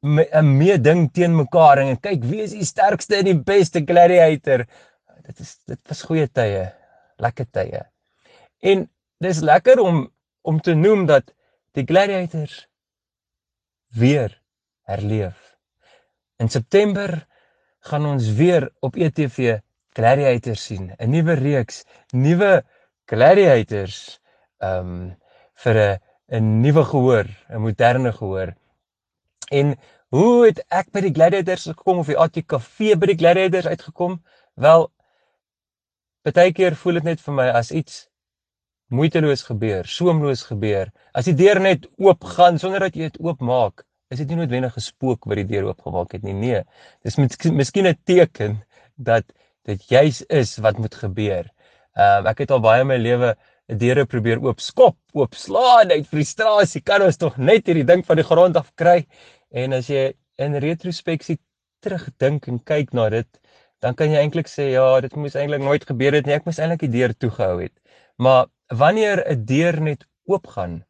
[0.02, 4.66] 'n mee ding teen mekaar en kyk wie is die sterkste en die beste gladiator.
[5.26, 6.70] Dit is dit was goeie tye,
[7.18, 7.86] lekker tye.
[8.62, 8.90] En
[9.22, 10.06] dis lekker om
[10.42, 11.34] om te noem dat
[11.72, 12.68] die gladiators
[13.88, 14.42] weer
[14.88, 15.58] herleef.
[16.38, 17.28] In September
[17.80, 19.60] gaan ons weer op ETV
[19.94, 22.64] gladiators sien, 'n nuwe reeks, nuwe
[23.06, 24.20] gladiators
[24.58, 25.18] ehm um,
[25.64, 26.00] vir 'n
[26.32, 28.54] 'n nuwe gehoor, 'n moderne gehoor.
[29.52, 29.76] En
[30.10, 34.22] hoe het ek by die gladiators gekom of die ATKV by die gladiators uitgekom?
[34.56, 34.92] Wel
[36.24, 38.08] baie keer voel dit net vir my as iets
[38.92, 40.92] moeiteloos gebeur, soemloos gebeur.
[41.16, 44.76] As die deur net oop gaan sonder dat jy dit oopmaak, is dit nie noodwendig
[44.78, 46.34] 'n spook wat die deur oopgemaak het nie.
[46.34, 46.64] Nee,
[47.04, 48.60] dis miskien 'n teken
[48.98, 49.26] dat
[49.66, 51.48] dit juis is wat moet gebeur.
[51.96, 53.36] Ehm um, ek het al baie in my lewe
[53.68, 56.82] deure probeer oop skop, oop slaan uit frustrasie.
[56.82, 59.06] Kan ons tog net hierdie ding van die grond af kry?
[59.52, 61.38] En as jy in retrospeksie
[61.82, 63.28] terugdink en kyk na dit,
[63.82, 66.36] dan kan jy eintlik sê ja, dit moes eintlik nooit gebeur het nie.
[66.36, 67.74] Ek moes eintlik die deur toegehou het.
[68.22, 70.86] Maar wanneer 'n deur net oopgaan,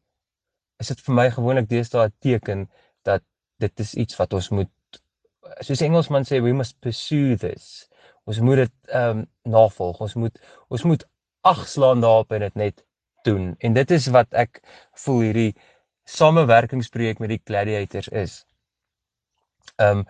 [0.76, 2.70] is dit vir my gewoonlik deesdae 'n teken
[3.02, 3.22] dat
[3.58, 4.70] dit is iets wat ons moet
[5.60, 7.88] soos Engelsman sê we must pursue this.
[8.24, 10.00] Ons moet dit ehm um, navolg.
[10.00, 11.04] Ons moet ons moet
[11.40, 12.84] agslaan daarop en dit net
[13.26, 13.54] doen.
[13.58, 14.62] En dit is wat ek
[15.04, 15.54] voel hierdie
[16.04, 18.44] samewerkingsprojek met die gladiators is.
[19.76, 20.06] Ehm um,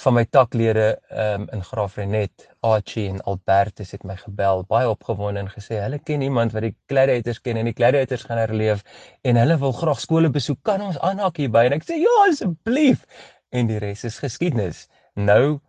[0.00, 5.50] van my taklede um, in Graafrenet, Archie en Albertus het my gebel, baie opgewonde en
[5.52, 8.80] gesê hulle ken iemand wat die gladiators ken en die gladiators gaan herleef
[9.28, 10.62] en hulle wil graag skole besoek.
[10.64, 11.66] Kan ons aanhaak hierby?
[11.68, 13.04] En ek sê ja, asseblief.
[13.52, 14.86] En die res is geskiedenis.
[15.20, 15.60] Nou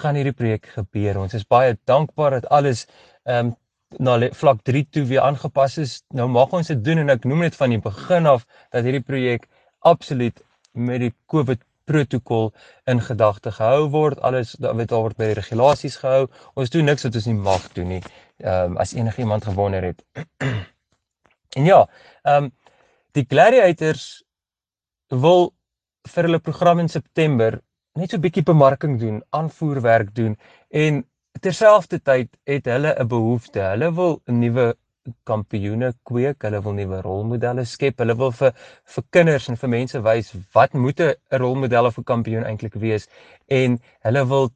[0.00, 1.20] gaan hierdie projek gebeur.
[1.20, 2.86] Ons is baie dankbaar dat alles
[3.24, 3.56] ehm um,
[4.04, 5.92] na vlak 3 toe weer aangepas is.
[6.12, 9.04] Nou mag ons dit doen en ek noem dit van die begin af dat hierdie
[9.04, 9.48] projek
[9.80, 12.50] absoluut met die COVID protokol
[12.90, 14.20] in gedagte gehou word.
[14.20, 16.28] Alles wat daar word by die regulasies gehou.
[16.54, 18.02] Ons doen niks wat ons nie mag doen nie.
[18.44, 20.04] Ehm um, as enigiemand gewonder het.
[21.58, 21.84] en ja,
[22.22, 22.50] ehm um,
[23.16, 24.22] die gladiators
[25.08, 25.52] wil
[26.08, 27.58] vir hulle program in September
[27.98, 30.36] net so 'n bietjie bemarking doen, aanvoerwerk doen
[30.70, 31.04] en
[31.40, 33.60] terselfdertyd het hulle 'n behoefte.
[33.60, 34.76] Hulle wil 'n nuwe
[35.28, 37.98] kampioene kweek, hulle wil nuwe rolmodelle skep.
[38.02, 38.54] Hulle wil vir
[38.94, 43.08] vir kinders en vir mense wys wat moet 'n rolmodel of 'n kampioen eintlik wees
[43.48, 44.50] en hulle wil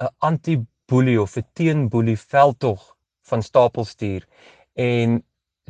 [0.00, 4.26] 'n anti-boelie of 'n teen-boelie veldtog van stapel stuur.
[4.74, 5.22] En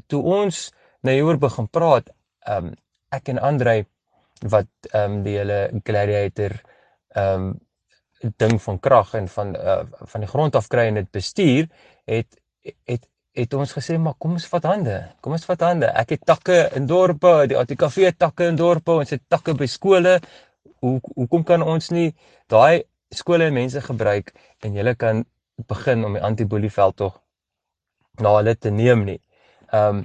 [0.07, 2.11] toe ons nou hieroor begin praat,
[2.47, 2.75] ehm um,
[3.11, 3.85] ek en Andrei
[4.43, 6.61] wat ehm um, die hele gladiator
[7.15, 7.61] ehm um,
[8.37, 11.69] ding van krag en van uh, van die grond af kry en dit bestuur
[12.05, 12.41] het
[12.89, 14.97] het het ons gesê maar kom ons vat hande.
[15.21, 15.91] Kom ons vat hande.
[15.91, 20.19] Ek het takke in dorpe, die ATKV takke in dorpe, ons het takke by skole.
[20.85, 22.13] Hoe hoekom kan ons nie
[22.53, 24.33] daai skole en mense gebruik
[24.65, 25.25] en julle kan
[25.71, 27.19] begin om die anti-boelieveld tog
[28.23, 29.21] na hulle te neem nie.
[29.73, 30.05] Ehm um,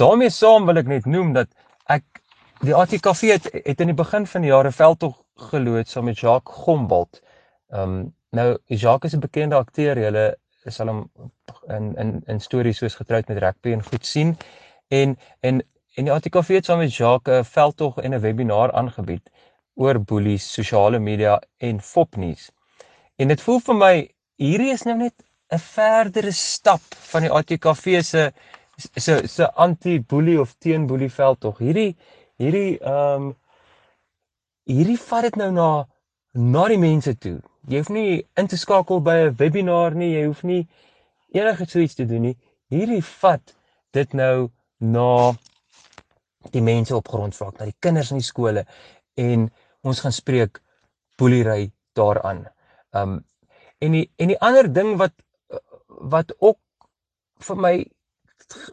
[0.00, 1.48] daarmee saam wil ek net noem dat
[1.92, 2.04] ek
[2.64, 5.16] die ATKV het, het in die begin van die jare veldtog
[5.50, 7.20] geloods saam met Jacques Gombold.
[7.72, 8.00] Ehm um,
[8.36, 9.96] nou Jacques is 'n bekende akteur,
[10.60, 11.02] julle sal hom
[11.76, 14.36] in in in stories soos getroud met rugby en goed sien.
[14.88, 15.62] En en
[15.96, 19.30] en die ATKV het saam met Jacques 'n veldtog en 'n webinar aangebied
[19.74, 22.50] oor boelies, sosiale media en fopnuus.
[23.16, 23.94] En dit voel vir my
[24.36, 25.14] hierdie is nou net
[25.52, 28.32] 'n verdere stap van die ATKV se
[28.96, 31.58] se se anti-boelie of teen-boelie veldtog.
[31.58, 31.96] Hierdie
[32.36, 33.36] hierdie ehm um,
[34.64, 35.86] hierdie vat dit nou na
[36.32, 37.40] na die mense toe.
[37.68, 40.68] Jy hoef nie in te skakel by 'n webinar nie, jy hoef nie
[41.32, 42.36] enige so iets te doen nie.
[42.70, 43.54] Hierdie vat
[43.92, 45.34] dit nou na
[46.50, 48.64] die mense op grondvlak, na die kinders in die skole
[49.16, 49.50] en
[49.82, 50.60] ons gaan spreek
[51.18, 52.46] boelery daaraan.
[52.92, 53.24] Um
[53.80, 55.12] en die en die ander ding wat
[55.86, 56.58] wat ook
[57.40, 57.74] vir my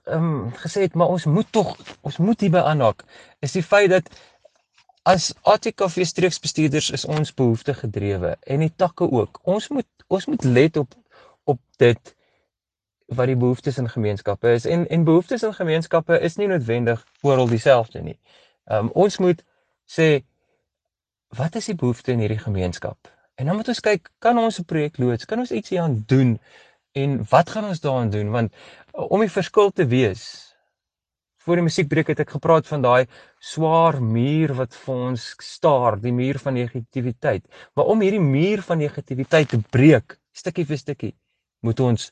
[0.06, 3.04] um gesê het maar ons moet tog ons moet hierby aanhaak
[3.46, 4.10] is die feit dat
[5.08, 9.40] as ATKV streeksbestuurders is ons behoefte gedrewe en die takke ook.
[9.48, 10.96] Ons moet ons moet let op
[11.44, 12.16] op dit
[13.16, 17.48] wat die behoeftes in gemeenskappe is en en behoeftes in gemeenskappe is nie noodwendig oral
[17.48, 18.18] dieselfde nie.
[18.66, 19.44] Um ons moet
[19.98, 20.10] sê
[21.40, 23.12] wat is die behoefte in hierdie gemeenskap?
[23.40, 25.26] En dan moet ons kyk, kan ons 'n projek loods?
[25.26, 26.40] Kan ons ietsie aan doen?
[26.92, 28.32] En wat gaan ons daaraan doen?
[28.32, 28.54] Want
[28.92, 30.47] om die verskil te wees
[31.48, 33.08] voor die musiekbreek het ek gepraat van daai
[33.40, 37.46] swaar muur wat vir ons staar, die muur van negativiteit.
[37.76, 41.14] Maar om hierdie muur van negativiteit te breek, stukkie vir stukkie,
[41.64, 42.10] moet ons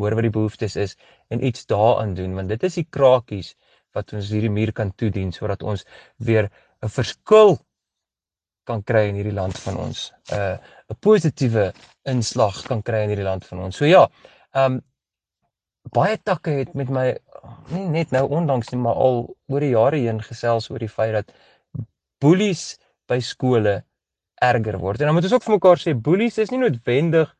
[0.00, 0.96] hoor wat die behoeftes is
[1.30, 3.52] en iets daaraan doen want dit is die krakies
[3.96, 5.84] wat ons hierdie muur kan toedien sodat ons
[6.16, 6.48] weer
[6.82, 7.58] 'n verskil
[8.66, 10.12] kan kry in hierdie land van ons.
[10.30, 10.56] 'n uh,
[10.90, 11.72] 'n positiewe
[12.14, 13.76] inslag kan kry in hierdie land van ons.
[13.76, 14.08] So ja,
[14.54, 14.82] ehm um,
[15.92, 17.06] baie takke het met my
[17.72, 21.14] nie net nou onlangs nie, maar al oor die jare heen gesels oor die feit
[21.16, 21.32] dat
[22.22, 22.76] boelies
[23.10, 23.82] by skole
[24.42, 25.00] erger word.
[25.00, 27.30] En dan moet ons ook vir mekaar sê boelies is nie noodwendig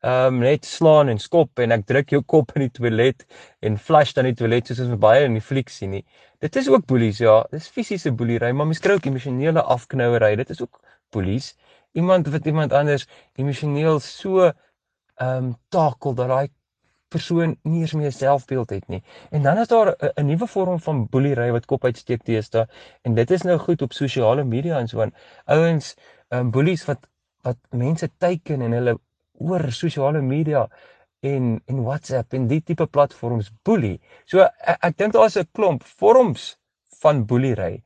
[0.00, 3.26] ehm um, net slaan en skop en ek druk jou kop in die toilet
[3.68, 6.04] en flush dan die toilet soos ons baie in die fliek sien nie.
[6.40, 7.42] Dit is ook boelies, ja.
[7.52, 10.32] Dis fisiese boelery, maar mens kry ook emosionele afknouery.
[10.40, 10.80] Dit is ook
[11.12, 11.50] boelies.
[11.92, 13.04] Iemand wat iemand anders
[13.36, 16.48] emosioneel so ehm um, takel dat daai
[17.10, 19.02] persoon nie eens meer selfbeeld het nie.
[19.30, 22.68] En dan is daar 'n nuwe vorm van boelery wat kop uitsteek teeste
[23.02, 25.14] en dit is nou goed op sosiale media en so aan.
[25.44, 25.96] Ouens,
[26.28, 27.08] ehm um, boelies wat
[27.42, 28.98] wat mense teiken en hulle
[29.38, 30.68] oor sosiale media
[31.20, 34.00] en en WhatsApp en die tipe platforms boelie.
[34.24, 36.56] So ek, ek dink daar's 'n klomp vorms
[37.00, 37.82] van boelery.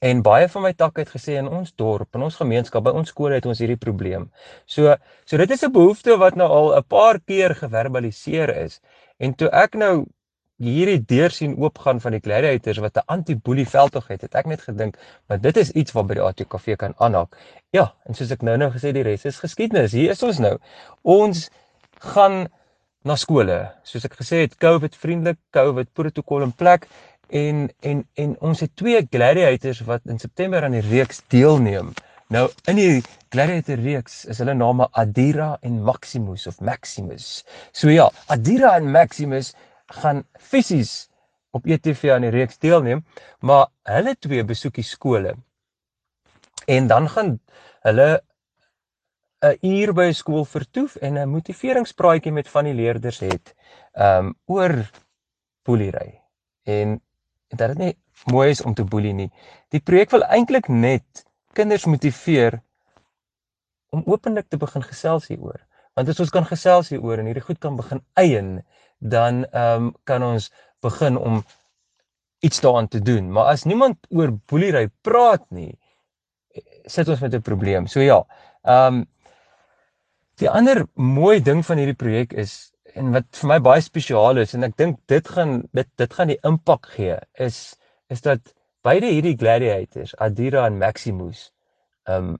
[0.00, 3.10] En baie van my takke het gesê in ons dorp, in ons gemeenskap, by ons
[3.12, 4.30] skole het ons hierdie probleem.
[4.64, 4.94] So
[5.28, 8.80] so dit is 'n behoefte wat nou al 'n paar keer geverbaliseer is.
[9.18, 10.06] En toe ek nou
[10.60, 14.60] hierdie deur sien oopgaan van die gladiators wat 'n anti-boelie veldtog het, het ek net
[14.60, 14.96] gedink,
[15.28, 17.36] maar dit is iets wat by die ATKV kan aanhaak.
[17.70, 19.92] Ja, en soos ek nou-nou gesê die res is geskiedenis.
[19.92, 20.58] Hier is ons nou.
[21.02, 21.50] Ons
[21.98, 22.48] gaan
[23.04, 23.72] na skole.
[23.82, 26.86] Soos ek gesê het, COVID vriendelik, COVID protokol in plek
[27.30, 31.92] en en en ons het twee gladiators wat in September aan die reeks deelneem.
[32.30, 37.44] Nou in die gladiator reeks is hulle name Adira en Maximus of Maximus.
[37.72, 39.54] So ja, Adira en Maximus
[40.00, 41.08] gaan fisies
[41.50, 43.02] op ETV aan die reeks deelneem,
[43.42, 45.34] maar hulle twee besoek die skole.
[46.70, 47.38] En dan gaan
[47.82, 48.22] hulle
[49.42, 53.54] 'n uur by 'n skool vertoef en 'n motiveringspraatjie met van die leerders het
[53.94, 54.90] um oor
[55.64, 56.20] boelery.
[56.64, 57.00] En
[57.56, 57.94] dat dit nie
[58.30, 59.30] mooi is om te boelie nie.
[59.74, 61.24] Die projek wil eintlik net
[61.58, 62.60] kinders motiveer
[63.90, 65.58] om openlik te begin gesels hieroor.
[65.98, 68.60] Want as ons kan gesels hieroor en hierdie goed kan begin eien,
[68.98, 70.50] dan ehm um, kan ons
[70.84, 71.42] begin om
[72.40, 73.32] iets daaraan te doen.
[73.32, 75.74] Maar as niemand oor boelery praat nie,
[76.86, 77.86] sit ons met 'n probleem.
[77.86, 78.24] So ja,
[78.62, 79.06] ehm um,
[80.40, 84.54] die ander mooi ding van hierdie projek is en wat vir my baie spesiaal is
[84.54, 87.60] en ek dink dit gaan dit dit gaan die impak gee is
[88.10, 88.54] is dat
[88.86, 91.50] beide hierdie gladiators, Adira en Maximus,
[92.08, 92.36] um,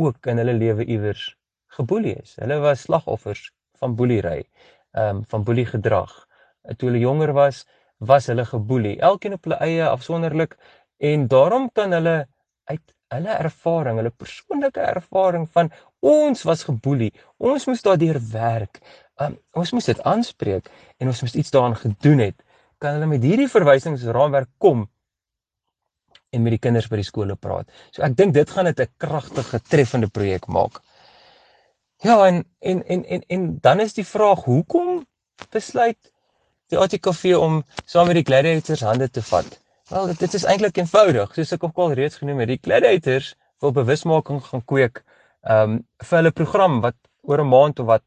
[0.00, 1.34] ook in hulle lewe iewers
[1.76, 2.36] geboelie is.
[2.38, 3.48] Hulle was slagoffers
[3.82, 4.44] van boelery
[4.94, 6.12] ehm um, van boelie gedrag.
[6.78, 7.64] Toe hulle jonger was,
[7.98, 10.54] was hulle geboelie, elkeen op hulle eie afsonderlik
[11.02, 12.14] en daarom kan hulle
[12.70, 15.70] uit hulle ervaring, hulle persoonlike ervaring van
[16.00, 17.10] ons was geboelie.
[17.38, 18.80] Ons moes daardeur werk.
[19.22, 22.36] Um, ons moes dit aanspreek en ons moes iets daaraan gedoen het.
[22.82, 24.88] Kan hulle met hierdie verwysingsraamwerk kom
[26.34, 27.70] en met die kinders by die skole praat.
[27.94, 30.80] So ek dink dit gaan dit 'n kragtige, treffende projek maak.
[32.02, 35.06] Ja, en en en en en dan is die vraag hoekom
[35.50, 36.12] besluit
[36.68, 39.60] die ATKV om saam met die gladiators hande te vat?
[39.88, 41.34] Wel, dit, is eintlik eenvoudig.
[41.34, 45.04] Soos ek ook al reeds genoem het, die gladiators wil bewusmaking gaan kweek
[45.44, 48.02] ehm um, vir hulle program wat oor 'n maand of wat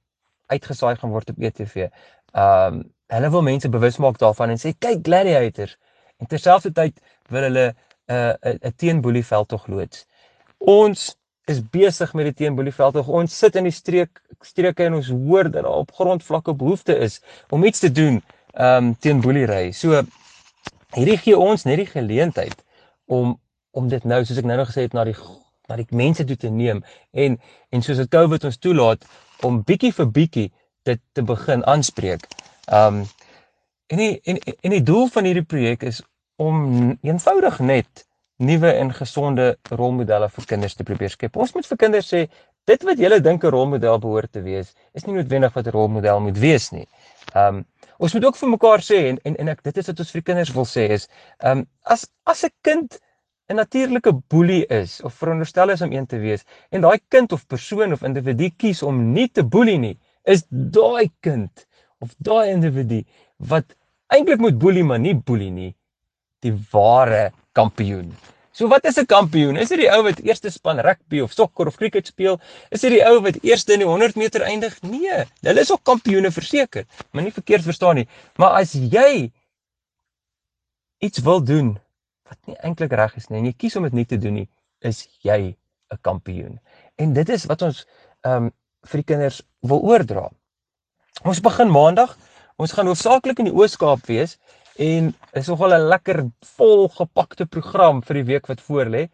[0.53, 1.89] uitgesaai gaan word op ETV.
[2.33, 5.77] Ehm um, hulle wil mense bewus maak daarvan en sê kyk gladiators.
[6.19, 6.99] En terselfdertyd
[7.31, 10.05] wil hulle 'n uh, 'n teenboelie veldtog loods.
[10.57, 11.15] Ons
[11.47, 12.95] is besig met die teenboelieveld.
[13.07, 17.21] Ons sit in die streek streke en ons hoor dat daar op grondvlakke behoefte is
[17.49, 18.23] om iets te doen
[18.59, 19.71] um teen boelery.
[19.71, 20.03] So
[20.95, 22.63] hierdie gee ons net die geleentheid
[23.05, 23.37] om
[23.71, 25.15] om dit nou soos ek nou nog gesê het na die
[25.69, 27.39] na die mense toe te neem en
[27.71, 29.05] en soos dit COVID ons toelaat
[29.41, 30.51] om bietjie vir bietjie
[30.87, 32.27] dit te begin aanspreek.
[32.71, 33.05] Um
[33.87, 36.01] en die, en en die doel van hierdie projek is
[36.35, 38.05] om eenvoudig net
[38.37, 41.37] nuwe en gesonde rolmodelle vir kinders te probeer skep.
[41.37, 42.27] Ons moet vir kinders sê
[42.67, 46.19] dit wat julle dink 'n rolmodel behoort te wees, is nie noodwendig wat 'n rolmodel
[46.19, 46.87] moet wees nie.
[47.35, 47.65] Um,
[47.97, 50.21] ons moet ook vir mekaar sê en en en ek dit is wat ons vir
[50.21, 51.07] kinders wil sê is
[51.43, 52.99] um, as as 'n kind
[53.49, 57.45] 'n natuurlike boelie is of veronderstel is om een te wees en daai kind of
[57.47, 61.63] persoon of individu kies om nie te boelie nie, is daai kind
[62.03, 63.03] of daai individu
[63.37, 63.71] wat
[64.11, 65.71] eintlik moet boelie maar nie boelie nie,
[66.43, 68.11] die ware kampioen.
[68.51, 69.57] So wat is 'n kampioen?
[69.57, 72.39] Is dit die ou wat eerste span rugby of sokker of cricket speel?
[72.71, 74.81] Is dit die ou wat eerste in die 100 meter eindig?
[74.81, 78.07] Nee, hulle is ook kampioene verseker, maar nie verkeerd verstaan nie.
[78.35, 79.31] Maar as jy
[80.99, 81.77] iets wil doen
[82.29, 84.49] wat nie eintlik reg is nie en jy kies om dit nie te doen nie,
[84.81, 85.55] is jy
[85.91, 86.59] 'n kampioen.
[86.97, 87.85] En dit is wat ons
[88.23, 88.51] ehm um,
[88.87, 90.29] vir die kinders wil oordra.
[91.25, 92.17] Ons begin maandag.
[92.57, 94.37] Ons gaan hoofsaaklik in die Oos-Kaap wees
[94.77, 96.25] en is nogal 'n lekker
[96.57, 99.09] volgepakte program vir die week wat voorlê.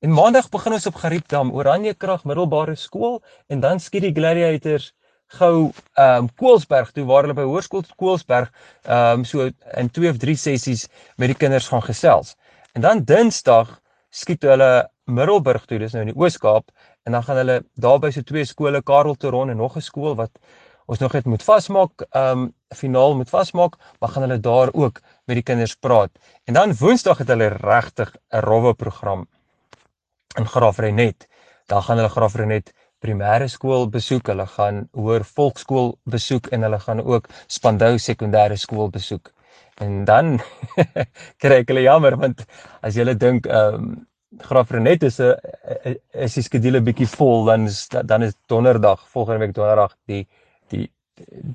[0.00, 4.92] En maandag begin ons op Gariepdam, Oranje Krag Middelbare Skool en dan skiet die Gladiators
[5.38, 8.50] gou ehm um, Koelsberg toe waar hulle by Hoërskool Koelsberg
[8.82, 12.36] ehm um, so in 2 of 3 sessies met die kinders gaan gesels.
[12.74, 13.68] En dan Dinsdag
[14.10, 16.72] skiet hulle Middelburg toe, dis nou in die Oos-Kaap
[17.06, 20.16] en dan gaan hulle daar by so twee skole, Karel Teron en nog 'n skool
[20.18, 20.32] wat
[20.90, 25.00] ons nog net moet vasmaak, ehm um, finaal moet vasmaak, maar gaan hulle daar ook
[25.26, 26.10] met die kinders praat.
[26.44, 29.26] En dan Woensdag het hulle regtig 'n rowwe program
[30.36, 31.28] in Graafrenet.
[31.66, 37.00] Dan gaan hulle Graafrenet primêre skool besoek, hulle gaan hoër volkskool besoek en hulle gaan
[37.00, 39.33] ook Spandau sekondêre skool besoek.
[39.82, 40.38] En dan
[41.42, 42.44] kry ek hulle jammer want
[42.82, 43.94] as jy dink ehm um,
[44.42, 45.34] Graaf Renet is 'n
[46.12, 50.26] is die skedule bietjie vol dan is dan is donderdag volgende week donderdag die
[50.70, 50.90] die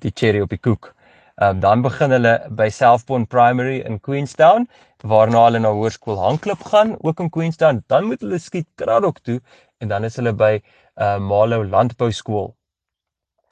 [0.03, 0.93] die cherry op die koek.
[1.41, 4.67] Ehm um, dan begin hulle by Selfborn Primary in Queenstown
[5.03, 7.83] waarna hulle na hoërskool Hanklip gaan ook in Queenstown.
[7.87, 9.41] Dan moet hulle skiet Kraddock toe
[9.79, 10.61] en dan is hulle by
[10.95, 12.55] uh Malo Landbou Skool.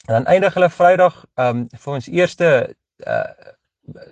[0.08, 2.76] En dan eindig hulle Vrydag ehm um, vir ons eerste
[3.08, 3.56] uh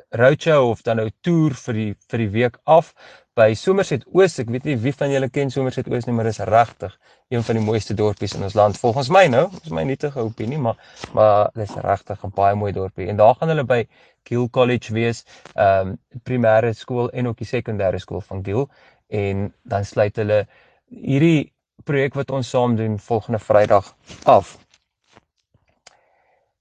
[0.09, 2.93] roadshow of dan nou toer vir die vir die week af
[3.35, 4.37] by Somerset Oos.
[4.39, 6.93] Ek weet nie wie van julle ken Somerset Oos nie, maar is regtig
[7.33, 9.45] een van die mooiste dorpies in ons land volgens my nou.
[9.63, 10.79] Dis my nietige opinie, maar
[11.13, 13.07] maar dit is regtig 'n baie mooi dorpie.
[13.07, 13.87] En daar gaan hulle by
[14.23, 18.67] Gill College wees, ehm um, primêre skool en ook die sekondêre skool van Gill
[19.09, 20.47] en dan sluit hulle
[20.89, 21.53] hierdie
[21.83, 24.57] projek wat ons saam doen volgende Vrydag af.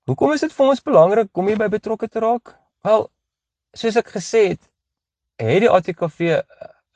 [0.04, 2.63] Hoekom is dit vir ons belangrik om hierby betrokke te raak?
[2.84, 3.06] Wel,
[3.72, 4.66] soos ek gesê het,
[5.40, 6.18] het die ATKV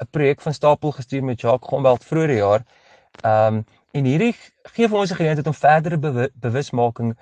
[0.05, 2.64] 'n projek van stapel gestuur met Jacques Gombelt vroeër die jaar.
[3.24, 3.64] Ehm um,
[3.97, 4.34] en hierdie
[4.74, 7.16] gee vir ons 'n geleentheid om verdere bew bewusmaking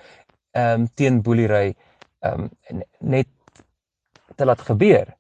[0.51, 1.77] ehm um, teen boelery
[2.21, 3.29] ehm um, net
[4.35, 5.15] te laat gebeur.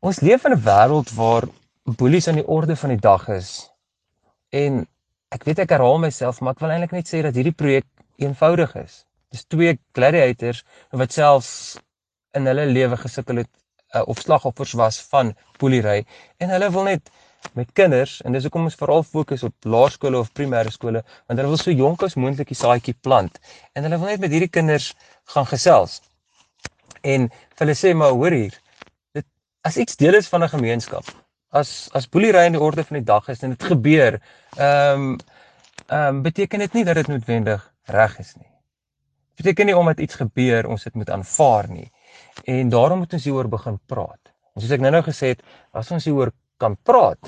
[0.00, 1.44] Ons leef in 'n wêreld waar
[1.84, 3.70] boelies aan die orde van die dag is.
[4.48, 4.88] En
[5.28, 8.74] ek weet ek herhaal myself, maar ek wil eintlik net sê dat hierdie projek eenvoudig
[8.74, 9.04] is.
[9.28, 11.76] Dis twee gladiators wat selfs
[12.38, 13.50] in hulle lewe gesukkel het
[13.94, 16.04] uh, of slagoffers was van boelery
[16.38, 17.10] en hulle wil net
[17.52, 21.50] met kinders en dis hoekom ons veral fokus op laerskole of primêre skole want hulle
[21.52, 23.38] wil so jonk as moontlik die saadjie plant
[23.74, 24.92] en hulle wil net met hierdie kinders
[25.34, 26.00] gaan gesels.
[27.04, 27.28] En
[27.60, 28.56] hulle sê maar hoor hier,
[29.16, 29.26] dit
[29.68, 31.04] as iets deel is van 'n gemeenskap,
[31.52, 34.20] as as boelery in die orde van die dag is en dit gebeur,
[34.56, 35.18] ehm um,
[35.86, 38.50] ehm um, beteken dit nie dat dit noodwendig reg is nie.
[39.36, 41.90] Beteken nie omdat iets gebeur ons dit moet aanvaar nie.
[42.42, 44.32] En daarom moet ons hieroor begin praat.
[44.54, 45.42] En soos ek nou-nou gesê het,
[45.74, 47.18] as ons hieroor kan praat,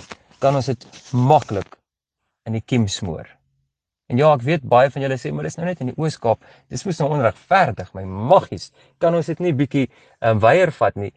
[0.42, 1.78] kan ons dit maklik
[2.46, 3.28] in die kiem smoor.
[4.06, 6.44] En ja, ek weet baie van julle sê maar dis nou net in die Oos-Kaap.
[6.70, 8.70] Dis mos nou onregverdig, my maggies.
[9.02, 9.88] Kan ons dit nie bietjie
[10.20, 11.10] um, weier vat nie?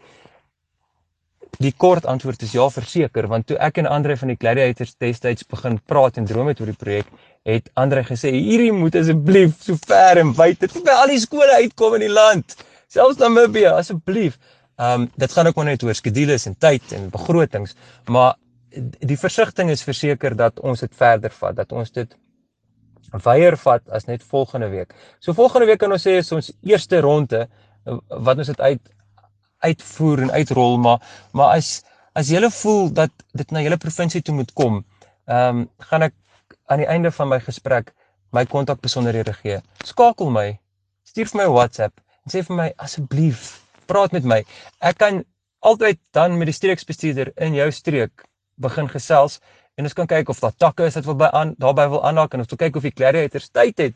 [1.61, 5.45] Die kort antwoord is ja, verseker, want toe ek en Andre van die Gladiators destyds
[5.49, 7.09] begin praat en droom het oor die projek,
[7.45, 11.59] het Andre gesê hierdie moet asseblief so ver en wyd dit by al die skole
[11.61, 12.55] uitkom in die land
[12.89, 14.37] selfs Namibië asseblief.
[14.79, 17.75] Ehm um, dit gaan ook maar net oor skedules en tyd en begrotings,
[18.07, 18.37] maar
[18.99, 22.15] die versigtiging is verseker dat ons dit verder vat, dat ons dit
[23.25, 24.93] weier vat as net volgende week.
[25.19, 27.47] So volgende week kan ons sê is ons eerste ronde
[28.07, 28.81] wat ons dit uit
[29.59, 30.99] uitvoer en uitrol, maar
[31.33, 31.81] maar as
[32.15, 34.83] as jy voel dat dit na julle provinsie toe moet kom,
[35.27, 36.15] ehm um, gaan ek
[36.69, 37.93] aan die einde van my gesprek
[38.31, 39.59] my kontakbesonderhede gee.
[39.83, 40.59] Skakel my.
[41.03, 43.59] Stuur vir my WhatsApp en sê vir my asseblief
[43.89, 44.43] praat met my.
[44.85, 45.23] Ek kan
[45.65, 48.25] altyd dan met die streeksbestuurder in jou streek
[48.61, 49.39] begin gesels
[49.79, 52.33] en ons kan kyk of daar takke is wat wil by aan daarbey wil aanraak
[52.33, 53.95] en ons wil kyk of die gladiators tyd het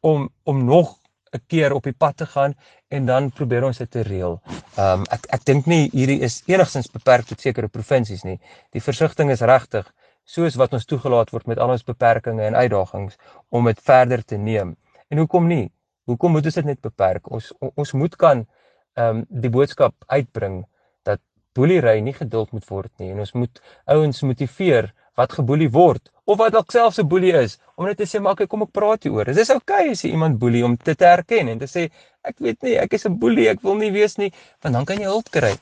[0.00, 0.98] om om nog
[1.32, 2.54] 'n keer op die pad te gaan
[2.88, 4.40] en dan probeer ons dit te reël.
[4.76, 8.38] Ehm um, ek ek dink nie hierdie is enigstens beperk tot sekere provinsies nie.
[8.72, 9.92] Die versigtiging is regtig
[10.24, 13.16] soos wat ons toegelaat word met al ons beperkings en uitdagings
[13.48, 14.76] om dit verder te neem.
[15.08, 15.70] En hoekom nie?
[16.10, 17.30] Hoekom moet ons dit net beperk?
[17.30, 18.46] Ons ons moet kan
[18.94, 20.64] ehm um, die boodskap uitbring
[21.08, 21.20] dat
[21.56, 23.60] boelery nie geduld moet word nie en ons moet
[23.94, 28.08] ouens motiveer wat geboelie word of wat dalk selfs 'n boelie is om net te
[28.10, 29.24] sê maar kom ek praat hieroor.
[29.24, 31.88] Dit is oukei okay as jy iemand boelie om dit te erken en te sê
[32.22, 34.32] ek weet nie, ek is 'n boelie, ek wil nie wees nie,
[34.62, 35.54] want dan kan jy hulp kry.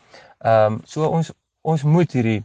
[0.45, 1.33] Ehm um, so ons
[1.63, 2.45] ons moet hierdie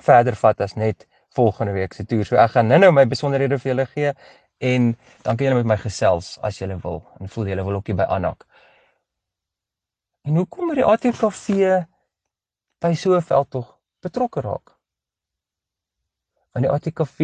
[0.00, 2.24] verder vat as net volgende week se toer.
[2.24, 4.12] So ek gaan nou-nou my besonderhede vir julle gee
[4.62, 4.92] en
[5.22, 8.06] dan kan julle met my gesels as julle wil en voel julle wil ookie by
[8.14, 8.44] aanhak.
[10.22, 11.48] En hoekom het die ATKV
[12.82, 14.76] by so 'n veldtog betrokke raak.
[16.52, 17.18] Want die ATKV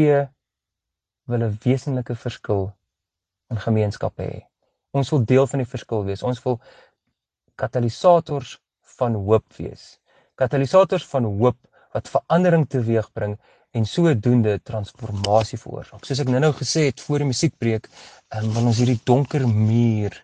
[1.30, 2.72] wil 'n wesenlike verskil
[3.50, 4.46] in gemeenskappe hê.
[4.90, 6.22] Ons wil deel van die verskil wees.
[6.22, 6.60] Ons wil
[7.54, 8.58] katalisators
[8.98, 10.00] van hoop wees.
[10.34, 11.58] Katalisators van hoop
[11.92, 13.38] wat verandering teweegbring
[13.76, 16.04] en sodoende transformasie veroorsaak.
[16.06, 17.88] Soos ek nou-nou gesê het voor die musiekbreek,
[18.36, 20.16] um, wil ons hierdie donker muur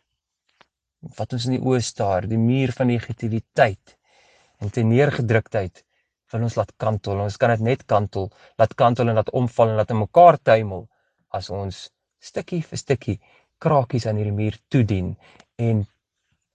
[1.18, 3.96] wat ons in die oë staar, die muur van negativiteit
[4.62, 5.84] en te neergedruktheid
[6.32, 7.20] wil ons laat kantel.
[7.22, 10.86] Ons kan dit net kantel, laat kantel en laat omval en laat in mekaar tuimel
[11.36, 11.88] as ons
[12.24, 13.18] stukkie vir stukkie
[13.62, 15.14] krakies aan hierdie muur toedien
[15.60, 15.84] en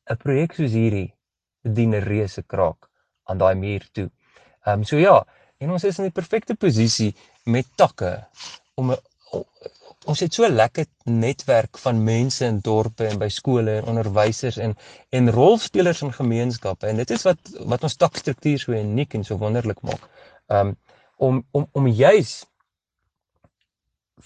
[0.09, 1.13] 'n projek soos hierdie
[1.63, 2.89] dien 'n reuse kraak
[3.29, 4.09] aan daai muur toe.
[4.65, 5.23] Ehm um, so ja,
[5.59, 7.13] en ons is in die perfekte posisie
[7.45, 8.11] met takke
[8.79, 8.99] om 'n
[10.09, 14.75] ons het so lekker netwerk van mense in dorpe en by skole en onderwysers en
[15.17, 19.37] en rolspelers in gemeenskappe en dit is wat wat ons takstruktuur so uniek en so
[19.37, 20.07] wonderlik maak.
[20.47, 20.77] Um
[21.17, 22.45] om om om juis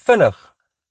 [0.06, 0.38] vinnig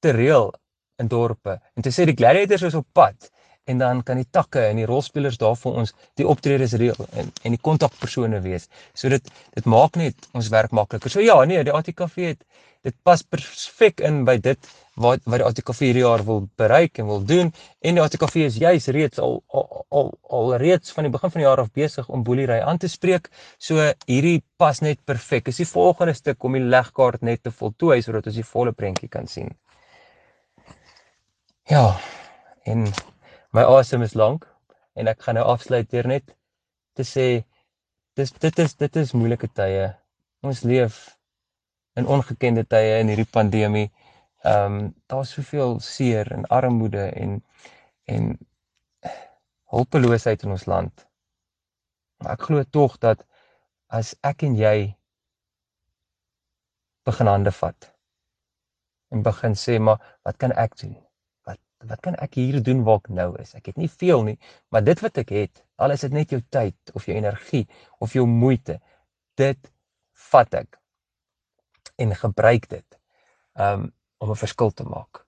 [0.00, 0.52] te reël
[0.98, 3.30] in dorpe en te sê die gladiators is op pad
[3.64, 7.56] en dan kan die takke en die rolspelers daarvoor ons die optredes reël en en
[7.56, 8.68] die kontakpersone wees.
[8.94, 11.10] So dit dit maak net ons werk makliker.
[11.10, 12.42] So ja, nee, die ATKV het
[12.82, 14.70] dit pas perfek in by dit
[15.02, 18.58] wat wat die ATKV hierdie jaar wil bereik en wil doen en die ATKV is
[18.60, 22.08] juis reeds al al al, al reeds van die begin van die jaar af besig
[22.08, 23.30] om boelery aan te spreek.
[23.58, 25.48] So hierdie pas net perfek.
[25.48, 29.08] Is die volgende stuk om die legkaart net te voltooi sodat ons die volle prentjie
[29.08, 29.54] kan sien.
[31.70, 32.00] Ja.
[32.64, 32.86] En
[33.52, 34.46] my asem is lank
[34.96, 36.32] en ek gaan nou afsluit deur net
[36.96, 37.26] te sê
[38.16, 39.90] dis dit is dit is moeilike tye.
[40.44, 41.02] Ons leef
[41.96, 43.90] in ongekende tye in hierdie pandemie.
[44.44, 47.38] Ehm um, daar's soveel seer en armoede en
[48.14, 48.32] en
[49.72, 51.06] hulpeloosheid in ons land.
[52.20, 53.24] Maar ek glo tog dat
[53.88, 54.76] as ek en jy
[57.04, 57.88] begin hande vat
[59.12, 60.96] en begin sê maar wat kan ek doen?
[61.88, 63.54] Wat kan ek hier doen waar ek nou is?
[63.54, 64.38] Ek het nie veel nie,
[64.70, 67.66] maar dit wat ek het, al is dit net jou tyd of jou energie
[68.00, 68.78] of jou moeite,
[69.36, 69.72] dit
[70.30, 70.78] vat ek
[72.02, 72.98] en gebruik dit
[73.58, 73.90] um
[74.22, 75.26] om 'n verskil te maak.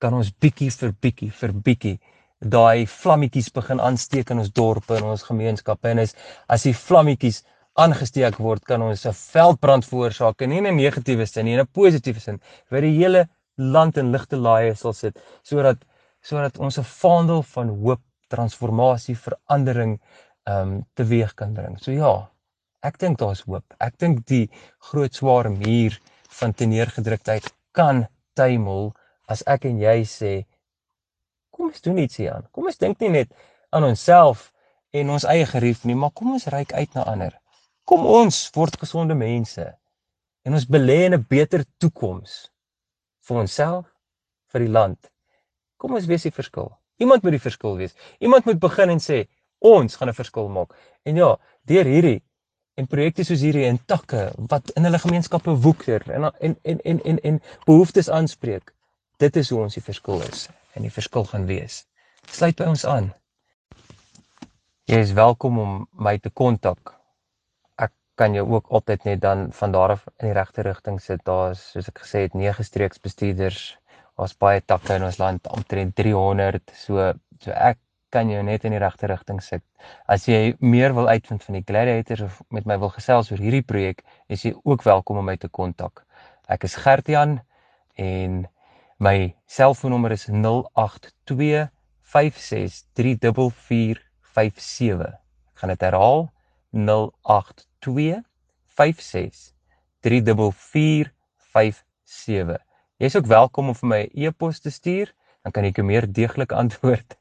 [0.00, 1.98] Kan ons bietjie vir bietjie vir bietjie
[2.40, 6.14] daai vlammetjies begin aansteek in ons dorpe en ons gemeenskappe en is
[6.48, 11.26] as die vlammetjies aangesteek word, kan ons 'n veldbrand veroorsaak en nie in 'n negatiewe
[11.26, 12.40] sin nie, in 'n positiewe sin,
[12.70, 15.84] vir die hele land in ligte laaie sal sit sodat
[16.24, 20.00] sodat ons 'n vaandel van hoop, transformasie, verandering
[20.44, 21.78] ehm um, teweeg kan bring.
[21.78, 22.30] So ja,
[22.82, 23.64] ek dink daar's hoop.
[23.78, 26.00] Ek dink die groot swaar muur
[26.38, 28.92] van teneergedruktheid kan tuimel
[29.28, 30.32] as ek en jy sê
[31.50, 32.48] kom ons doen ietsie aan.
[32.52, 33.30] Kom ons dink nie net
[33.70, 34.50] aan onsself
[34.92, 37.32] en ons eie gerief nie, maar kom ons reik uit na ander.
[37.84, 39.64] Kom ons word gesonde mense
[40.44, 42.50] en ons belê in 'n beter toekoms
[43.28, 43.86] vir onsself,
[44.52, 45.10] vir die land.
[45.80, 46.70] Kom ons wees die verskil.
[47.02, 47.96] Iemand moet die verskil wees.
[48.22, 49.24] Iemand moet begin en sê
[49.58, 50.74] ons gaan 'n verskil maak.
[51.04, 52.22] En ja, deur hierdie
[52.76, 57.00] en projekte soos hierdie en takke wat in hulle gemeenskappe woeker en en en en
[57.04, 58.74] en, en behoeftes aanspreek.
[59.18, 61.86] Dit is hoe ons die verskil is en die verskil gaan wees.
[62.30, 63.12] Sluit by ons aan.
[64.84, 67.03] Jy is welkom om my te kontak
[68.18, 71.24] kan jy ook altyd net dan van daar af in die regte rigting sit.
[71.26, 73.78] Daar's soos ek gesê het, nege streeksbestuurders.
[74.20, 76.62] Ons baie takke in ons land, omtrent 300.
[76.78, 77.12] So
[77.42, 77.78] so ek
[78.14, 79.62] kan jou net in die regte rigting sit.
[80.06, 83.66] As jy meer wil uitvind van die gladiators of met my wil gesels oor hierdie
[83.66, 86.06] projek, is jy ook welkom om my te kontak.
[86.46, 87.40] Ek is Gertjan
[87.98, 88.46] en
[89.02, 91.66] my selfoonnommer is 082
[92.14, 95.10] 5634457.
[95.50, 96.30] Ek gaan dit herhaal.
[96.74, 97.92] 082 0826344457.
[103.02, 105.86] Jy's ook welkom om vir my 'n e e-pos te stuur, dan kan ek jou
[105.86, 107.16] meer deeglik antwoord.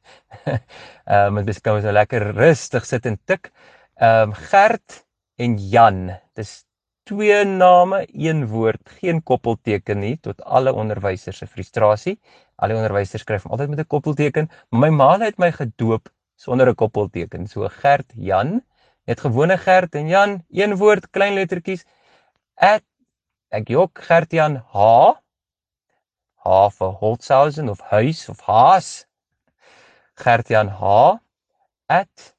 [1.06, 3.52] Ehm um, dis kan ons nou lekker rustig sit en tik.
[4.00, 5.06] Ehm um, Gert
[5.38, 6.12] en Jan.
[6.36, 6.66] Dis
[7.04, 12.20] twee name, een woord, geen koppelteken nie tot alle onderwysers se frustrasie.
[12.56, 16.70] Al die onderwysers skryf altyd met 'n koppelteken, maar my ma het my gedoop sonder
[16.70, 17.48] 'n koppelteken.
[17.48, 18.62] So Gert Jan
[19.08, 21.86] net gewone Gert en Jan, een woord, klein lettertjies.
[22.56, 22.84] At
[23.54, 24.78] ek jok Gertjan H.
[26.44, 29.06] H vir Holtzhausen of huis of haas.
[30.16, 31.20] Gertjan H.
[31.88, 32.36] at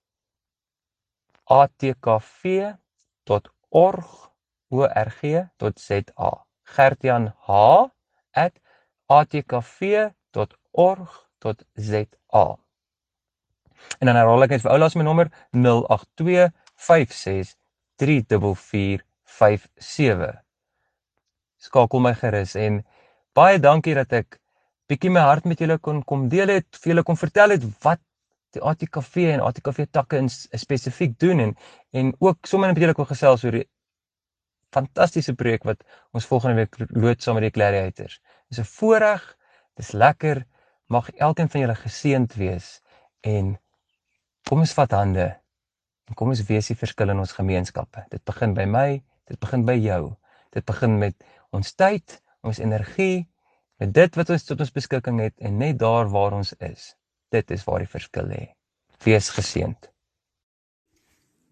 [1.44, 2.78] atkv.org
[4.74, 6.30] org.za.
[6.64, 7.50] Gertjan H.
[8.32, 8.54] at
[9.08, 10.44] atkv.org.za.
[13.98, 17.64] En dan herhaal ek net vir oulaas my nommer 082 5634457.
[17.98, 20.42] 0891104457.
[21.64, 22.80] Skakel my gerus en
[23.36, 24.38] baie dankie dat ek
[24.90, 28.02] bietjie my hart met julle kon kom deel het, vir julle kon vertel het wat
[28.54, 31.54] die ATKV en ATKV takke in spesifiek doen en
[31.92, 33.68] en ook sommer net met julle kon gesels oor die
[34.74, 38.20] fantastiese projek wat ons volgende week lood saam met die Clariators.
[38.50, 39.22] Dis 'n voorreg,
[39.76, 40.44] dis lekker,
[40.86, 42.82] mag elkeen van julle geseënd wees
[43.22, 43.58] en
[44.48, 45.30] kom ons vat hande
[46.04, 48.04] en kom ons wees die verskil in ons gemeenskappe.
[48.12, 48.88] Dit begin by my,
[49.30, 50.12] dit begin by jou.
[50.52, 51.16] Dit begin met
[51.56, 53.24] ons tyd, ons energie,
[53.80, 56.92] met dit wat ons tot ons beskikking het en net daar waar ons is.
[57.32, 58.42] Dit is waar die verskil lê.
[59.04, 59.88] Wees geseënd.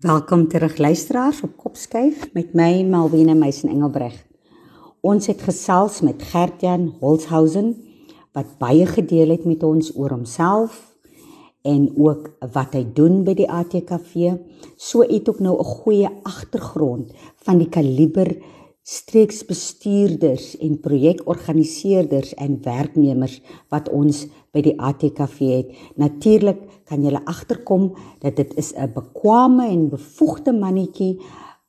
[0.04, 4.18] Welkom terug luisteraars op Kopskyf met my Malwena Meisen Engelbreg.
[5.00, 7.72] Ons het gesels met Gertjan Holzhausen
[8.36, 10.91] wat baie gedeel het met ons oor homself
[11.62, 14.34] en ook wat hy doen by die ATKV.
[14.76, 18.36] So het ook nou 'n goeie agtergrond van die kaliber
[18.82, 23.40] streeksbestuurders en projekorganiseerders en werknemers
[23.70, 25.70] wat ons by die ATKV het.
[25.94, 26.58] Natuurlik
[26.90, 31.20] kan jy agterkom dat dit is 'n bekwame en bevoegde mannetjie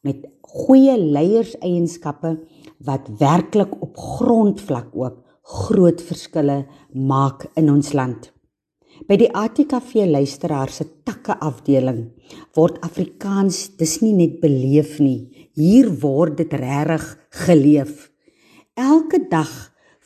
[0.01, 2.39] met goeie leierseienskappe
[2.79, 8.32] wat werklik op grondvlak ook groot verskille maak in ons land.
[9.07, 12.11] By die ATKV luisteraar se takke afdeling
[12.55, 17.03] word Afrikaans dis nie net beleef nie, Hier word dit regtig
[17.45, 18.09] geleef.
[18.73, 19.51] Elke dag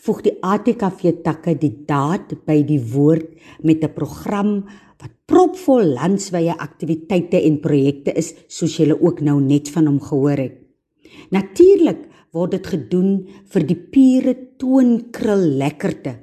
[0.03, 3.29] voeg die ATKV takke die daad by die woord
[3.63, 4.67] met 'n program
[4.99, 10.37] wat propvol landswye aktiwiteite en projekte is soos julle ook nou net van hom gehoor
[10.37, 10.57] het.
[11.31, 16.13] Natuurlik word dit gedoen vir die pure toonkrul lekkerte.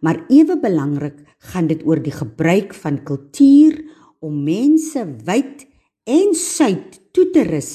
[0.00, 1.18] Maar ewe belangrik
[1.50, 3.80] gaan dit oor die gebruik van kultuur
[4.22, 5.66] om mense wyd
[6.08, 7.72] en suid toe te rus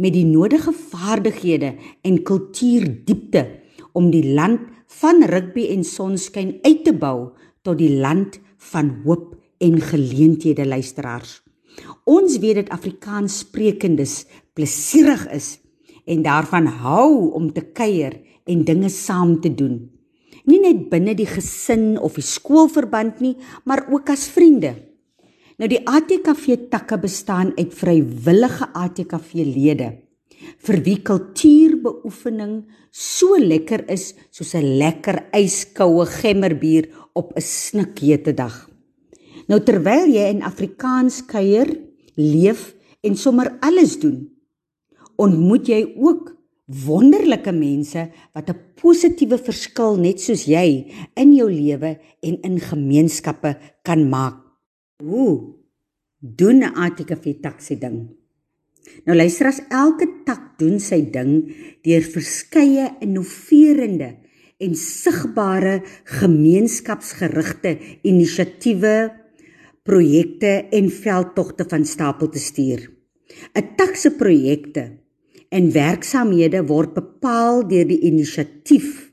[0.00, 1.74] met die nodige vaardighede
[2.06, 3.44] en kultuurdiepte
[3.96, 4.68] om die land
[5.00, 7.32] van rugby en sonskyn uit te bou
[7.66, 8.38] tot die land
[8.70, 11.40] van hoop en geleenthede luisteraars.
[12.08, 14.24] Ons weet dat Afrikaans sprekendes
[14.56, 15.58] plesierig is
[16.08, 19.90] en daarvan hou om te kuier en dinge saam te doen.
[20.50, 24.74] Nie net binne die gesin of die skoolverband nie, maar ook as vriende.
[25.60, 29.90] Nou die ATKV takke bestaan uit vrywillige ATKV lede
[30.64, 32.54] vir wie kultuurbeoefening
[32.90, 38.68] so lekker is soos 'n lekker yskoue gemmerbier op 'n snikhete dag.
[39.48, 41.68] Nou terwyl jy in Afrikaans kuier,
[42.16, 44.30] leef en sommer alles doen,
[45.16, 46.36] ontmoet jy ook
[46.70, 53.56] wonderlike mense wat 'n positiewe verskil net soos jy in jou lewe en in gemeenskappe
[53.82, 54.38] kan maak.
[55.02, 55.54] Ooh,
[56.18, 58.08] doen 'n ATKV taxi ding.
[59.04, 64.16] Nou luister as elke tak doen sy ding deur verskeie innoverende
[64.60, 69.10] en sigbare gemeenskapsgerigte inisiatiewe,
[69.82, 72.90] projekte en veldtogte van stapel te stuur.
[73.54, 74.99] 'n Tak se projekte
[75.50, 79.10] en werksamehede word bepaal deur die inisiatief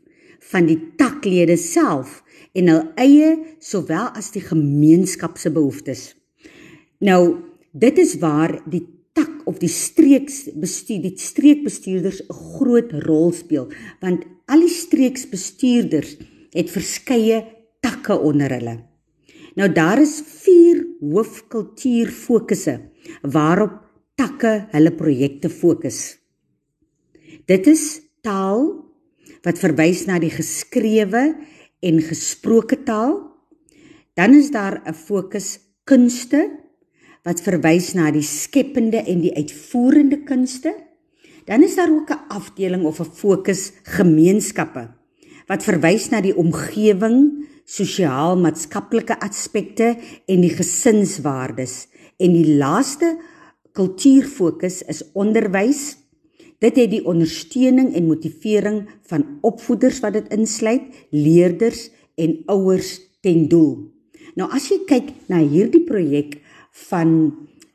[0.51, 2.21] van die taklede self
[2.57, 6.13] en hul eie sowel as die gemeenskap se behoeftes.
[7.03, 8.85] Nou, dit is waar die
[9.17, 13.67] tak of die streeksbestuur, die streekbestuurders 'n groot rol speel,
[14.01, 16.17] want al die streeksbestuurders
[16.53, 17.45] het verskeie
[17.81, 18.77] takke onder hulle.
[19.55, 22.79] Nou daar is 4 hoofkultuurfokusse
[23.21, 23.81] waarop
[24.15, 26.16] takke hulle projekte fokus.
[27.47, 28.65] Dit is taal
[29.45, 31.21] wat verwys na die geskrewe
[31.79, 33.21] en gesproke taal.
[34.19, 36.51] Dan is daar 'n fokus kunste
[37.23, 40.75] wat verwys na die skepende en die uitvoerende kunste.
[41.45, 44.97] Dan is daar ook 'n afdeling of 'n fokus gemeenskappe
[45.47, 51.87] wat verwys na die omgewing, sosiaal-maatskaplike aspekte en die gesinswaardes.
[52.17, 53.17] En die laaste
[53.71, 55.97] kultuurfokus is onderwys.
[56.63, 63.45] Dit het die ondersteuning en motivering van opvoeders wat dit insluit, leerders en ouers ten
[63.51, 63.91] doel.
[64.37, 66.39] Nou as jy kyk na hierdie projek,
[66.89, 67.13] van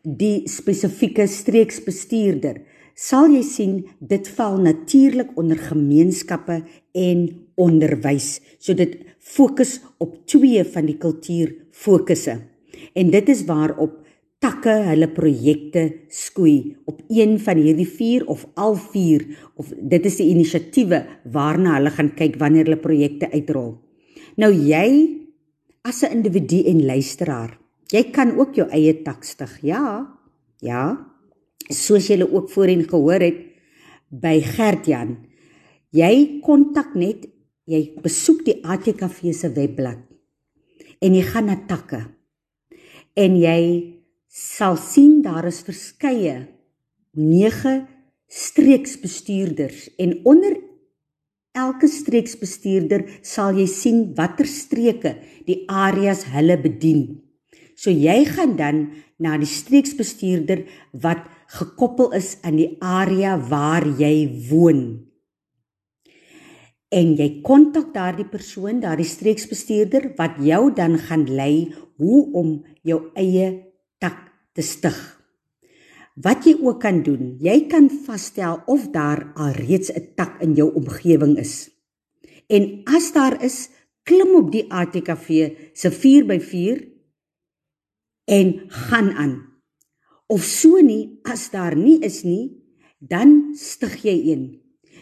[0.02, 2.60] die spesifieke streeksbestuurder,
[2.98, 6.60] sal jy sien dit val natuurlik onder gemeenskappe
[6.98, 7.24] en
[7.58, 8.36] onderwys.
[8.58, 12.38] So dit fokus op twee van die kultuur fokusse.
[12.94, 14.01] En dit is waarop
[14.43, 19.24] takke hulle projekte skoei op een van hierdie 4 of al 4
[19.57, 23.76] of dit is die inisiatiewe waarna hulle gaan kyk wanneer hulle projekte uitrol.
[24.36, 24.86] Nou jy
[25.82, 27.62] as 'n individu en luisteraar
[27.93, 29.59] Jy kan ook jou eie tak stig.
[29.62, 30.09] Ja.
[30.61, 31.09] Ja.
[31.72, 33.38] soos julle ook voorheen gehoor het
[34.11, 35.14] by Gertjan.
[35.95, 37.28] Jy kontak net,
[37.64, 40.03] jy besoek die ATKV se webblad
[41.01, 42.03] en jy gaan na takke.
[43.16, 43.62] En jy
[44.32, 46.46] sal sien daar is verskeie
[47.12, 47.72] 9
[48.32, 50.54] streeksbestuurders en onder
[51.52, 57.20] elke streeksbestuurder sal jy sien watter streke die areas hulle bedien.
[57.76, 58.78] So jy gaan dan
[59.20, 60.62] na die streeksbestuurder
[61.02, 64.80] wat gekoppel is aan die area waar jy woon.
[66.88, 71.68] En jy kontak daardie persoon, daardie streeksbestuurder wat jou dan gaan lei
[72.00, 73.71] hoe om jou eie
[74.53, 74.98] te stig.
[76.14, 80.72] Wat jy ook kan doen, jy kan vasstel of daar alreeds 'n tak in jou
[80.74, 81.70] omgewing is.
[82.48, 83.68] En as daar is,
[84.03, 85.28] klim op die ATKV
[85.72, 86.84] se 4x4
[88.24, 89.34] en gaan aan.
[90.26, 92.62] Of so nie, as daar nie is nie,
[92.98, 94.44] dan stig jy een.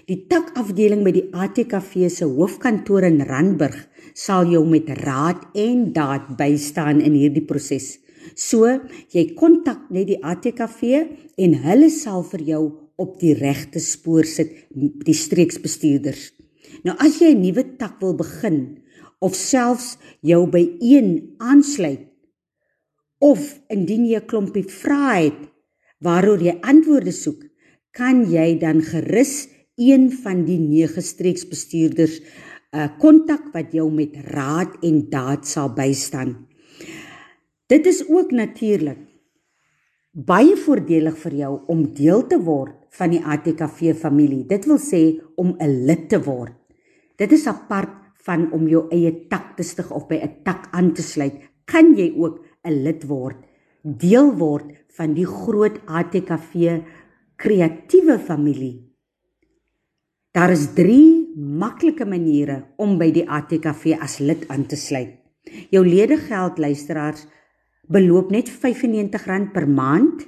[0.07, 3.77] Die takafdeling by die ATKV se hoofkantoor in Randburg
[4.15, 7.99] sal jou met raad en daad bystaan in hierdie proses.
[8.35, 8.67] So,
[9.11, 11.07] jy kontak net die ATKV
[11.39, 12.63] en hulle sal vir jou
[13.01, 16.31] op die regte spoor sit, die streeksbestuurders.
[16.85, 18.83] Nou as jy 'n nuwe tak wil begin
[19.21, 22.07] of selfs jou by een aansluit
[23.21, 25.41] of indien jy 'n klompie vrae het
[26.01, 27.43] waaroor jy antwoorde soek,
[27.93, 32.21] kan jy dan gerus een van die nege streeksbestuurders
[32.73, 36.50] uh kontak wat jou met raad en daad sal bystaan.
[37.71, 38.99] Dit is ook natuurlik
[40.11, 44.43] baie voordelig vir jou om deel te word van die ATKV familie.
[44.43, 46.57] Dit wil sê om 'n lid te word.
[47.17, 47.95] Dit is apart
[48.27, 51.35] van om jou eie tak te stig of by 'n tak aan te sluit.
[51.65, 53.37] Kan jy ook 'n lid word,
[53.83, 56.83] deel word van die groot ATKV
[57.37, 58.91] kreatiewe familie.
[60.33, 65.11] Daar is 3 maklike maniere om by die ATKV as lid aan te sluit.
[65.71, 67.27] Jou ledegeld luisteraars
[67.91, 70.27] beloop net R95 per maand.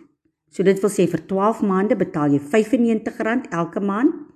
[0.52, 4.28] So dit wil sê vir 12 maande betaal jy R95 elke maand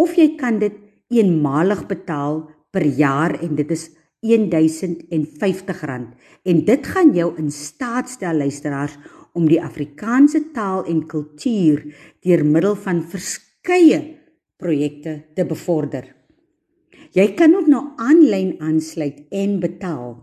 [0.00, 0.78] of jy kan dit
[1.12, 3.90] eenmalig betaal per jaar en dit is
[4.22, 6.06] R1050
[6.48, 8.96] en dit gaan jou in staat stel luisteraars
[9.34, 11.82] om die Afrikaanse taal en kultuur
[12.24, 14.00] deur middel van verskeie
[14.60, 16.06] projekte te bevorder.
[17.12, 20.14] Jy kan ook nou aanlyn aansluit en betaal.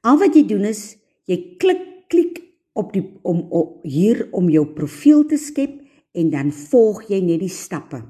[0.00, 0.99] Al wat jy doen is
[1.30, 2.40] Jy klik klik
[2.74, 5.78] op die om, om hier om jou profiel te skep
[6.18, 8.02] en dan volg jy net die stappe.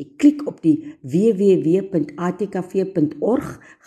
[0.00, 2.00] Jy klik op die www.atkv.org,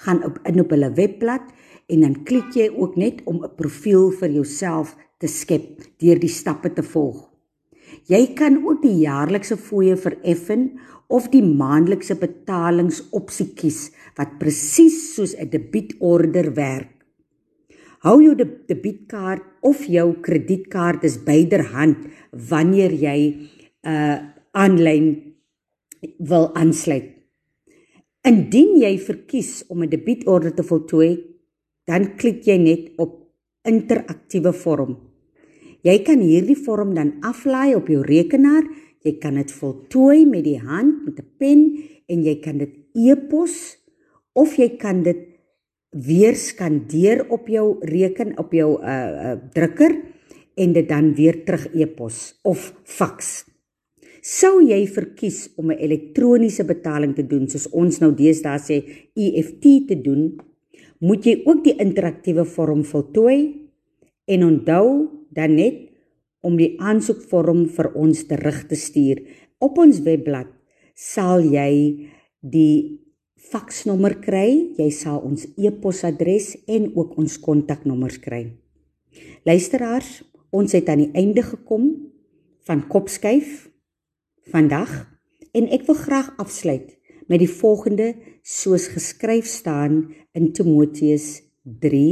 [0.05, 1.41] gaan op in op hulle webblad
[1.89, 6.29] en dan klik jy ook net om 'n profiel vir jouself te skep deur die
[6.29, 7.29] stappe te volg.
[8.05, 15.33] Jy kan ook die jaarlikse fooie vereffen of die maandelikse betalingsopsie kies wat presies soos
[15.33, 16.94] 'n debietorder werk.
[18.05, 22.03] Hou jou debietkaart of jou kredietkaart is byderhand
[22.51, 24.17] wanneer jy 'n uh,
[24.53, 25.33] aanlyn
[26.19, 27.09] wil aansluit.
[28.21, 31.17] Indien jy verkies om 'n debietorde te voltooi,
[31.89, 33.25] dan klik jy net op
[33.65, 34.97] interaktiewe vorm.
[35.81, 38.65] Jy kan hierdie vorm dan aflaai op jou rekenaar.
[39.01, 41.61] Jy kan dit voltooi met die hand met 'n pen
[42.05, 43.77] en jy kan dit e-pos
[44.33, 45.34] of jy kan dit
[45.95, 48.91] weer skandeer op jou reken op jou uh,
[49.31, 49.95] uh drukker
[50.55, 53.45] en dit dan weer terug e-pos of faks.
[54.25, 58.77] Sou jy verkies om 'n elektroniese betaling te doen soos ons nou deesdae sê
[59.13, 60.35] EFT te doen,
[60.99, 63.69] moet jy ook die interaktiewe vorm voltooi
[64.25, 65.91] en onthou dan net
[66.41, 69.21] om die aansoekvorm vir ons terug te stuur.
[69.59, 70.47] Op ons webblad
[70.93, 72.09] sal jy
[72.41, 73.04] die
[73.51, 78.47] faksnommer kry, jy sal ons e-posadres en ook ons kontaknommers kry.
[79.45, 80.23] Luisteraars,
[80.55, 81.89] ons het aan die einde gekom
[82.65, 83.67] van Kopskyf
[84.51, 84.91] vandag
[85.55, 86.95] en ek wil graag afsluit
[87.29, 88.13] met die volgende
[88.45, 90.03] soos geskryf staan
[90.37, 92.05] in Timoteus 3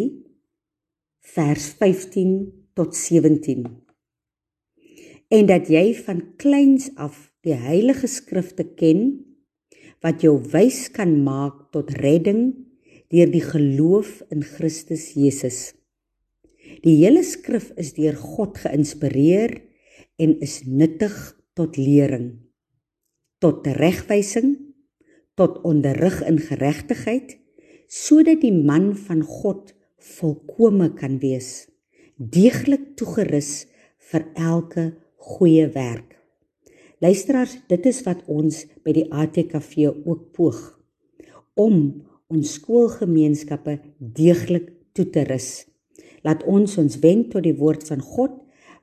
[1.34, 2.36] vers 15
[2.78, 3.66] tot 17
[5.34, 9.06] en dat jy van kleins af die heilige skrifte ken
[10.04, 12.52] wat jou wys kan maak tot redding
[13.14, 15.74] deur die geloof in Christus Jesus.
[16.84, 19.56] Die hele skrif is deur God geïnspireer
[20.22, 21.14] en is nuttig
[21.58, 22.34] tot lering,
[23.44, 24.56] tot regwysing,
[25.40, 27.38] tot onderrig in geregtigheid,
[27.90, 29.74] sodat die man van God
[30.18, 31.68] volkome kan wees,
[32.18, 33.66] deeglik toegerus
[34.12, 34.90] vir elke
[35.34, 36.13] goeie werk.
[37.04, 40.60] Luisteraars, dit is wat ons by die ATKV ook poog
[41.60, 41.76] om
[42.32, 45.66] ons skoolgemeenskappe deeglik toe te rus.
[46.24, 48.38] Laat ons ons wend tot die woord van God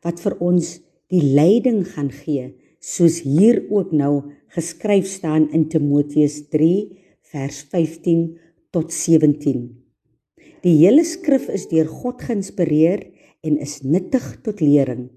[0.04, 0.74] wat vir ons
[1.10, 4.12] die leiding gaan gee, soos hier ook nou
[4.52, 6.68] geskryf staan in Timoteus 3
[7.32, 8.26] vers 15
[8.74, 9.64] tot 17.
[10.60, 13.06] Die hele skrif is deur God geïnspireer
[13.48, 15.08] en is nuttig tot lering,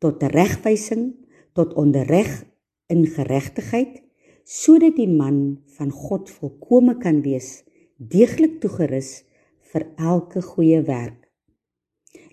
[0.00, 1.10] tot regwysing,
[1.56, 2.44] tot onderrig
[2.92, 4.02] in geregtigheid,
[4.46, 7.64] sodat die man van God volkome kan wees,
[7.96, 9.24] deeglik toegerus
[9.72, 11.26] vir elke goeie werk.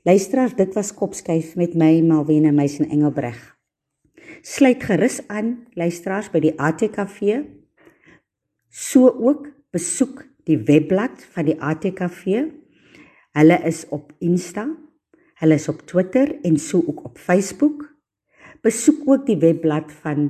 [0.04, 3.40] Luisteraars, dit was Kopskyf met my Malwena Meisen Engelbreg.
[4.44, 7.46] Sluit gerus aan, luisteraars by die ATKV.
[8.68, 12.50] So ook besoek die webblad van die ATKV.
[13.40, 14.68] Hulle is op Insta,
[15.40, 17.93] hulle is op Twitter en so ook op Facebook.
[18.64, 20.30] Besoek ook die webblad van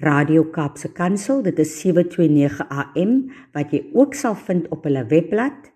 [0.00, 3.10] Radio Kaapse Kansel, dit is 729 AM
[3.52, 5.68] wat jy ook sal vind op hulle webblad.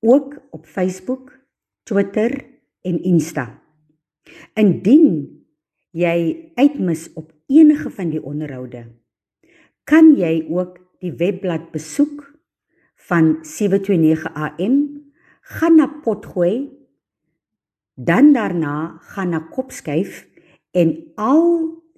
[0.00, 1.34] Ook op Facebook,
[1.84, 2.32] Twitter
[2.88, 3.44] en Insta.
[4.56, 5.44] Indien
[5.92, 6.16] jy
[6.56, 8.86] uitmis op enige van die onderhoude,
[9.84, 12.24] kan jy ook die webblad besoek
[13.10, 14.80] van 729 AM,
[15.52, 16.70] gaan na Potgooi,
[18.00, 20.29] dan daarna gaan na Kopskyf
[20.76, 21.44] en al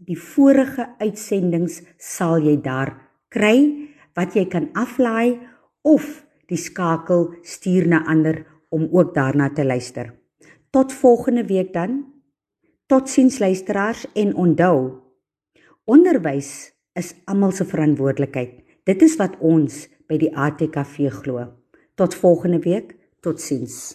[0.02, 2.94] die vorige uitsendings sal jy daar
[3.32, 3.56] kry
[4.16, 5.40] wat jy kan aflaai
[5.86, 8.42] of die skakel stuur na ander
[8.72, 10.12] om ook daarna te luister.
[10.70, 12.04] Tot volgende week dan.
[12.86, 15.00] Totsiens luisteraars en onthou
[15.84, 18.60] onderwys is almal se verantwoordelikheid.
[18.84, 21.46] Dit is wat ons by die ATKV glo.
[21.96, 22.96] Tot volgende week.
[23.22, 23.94] Totsiens.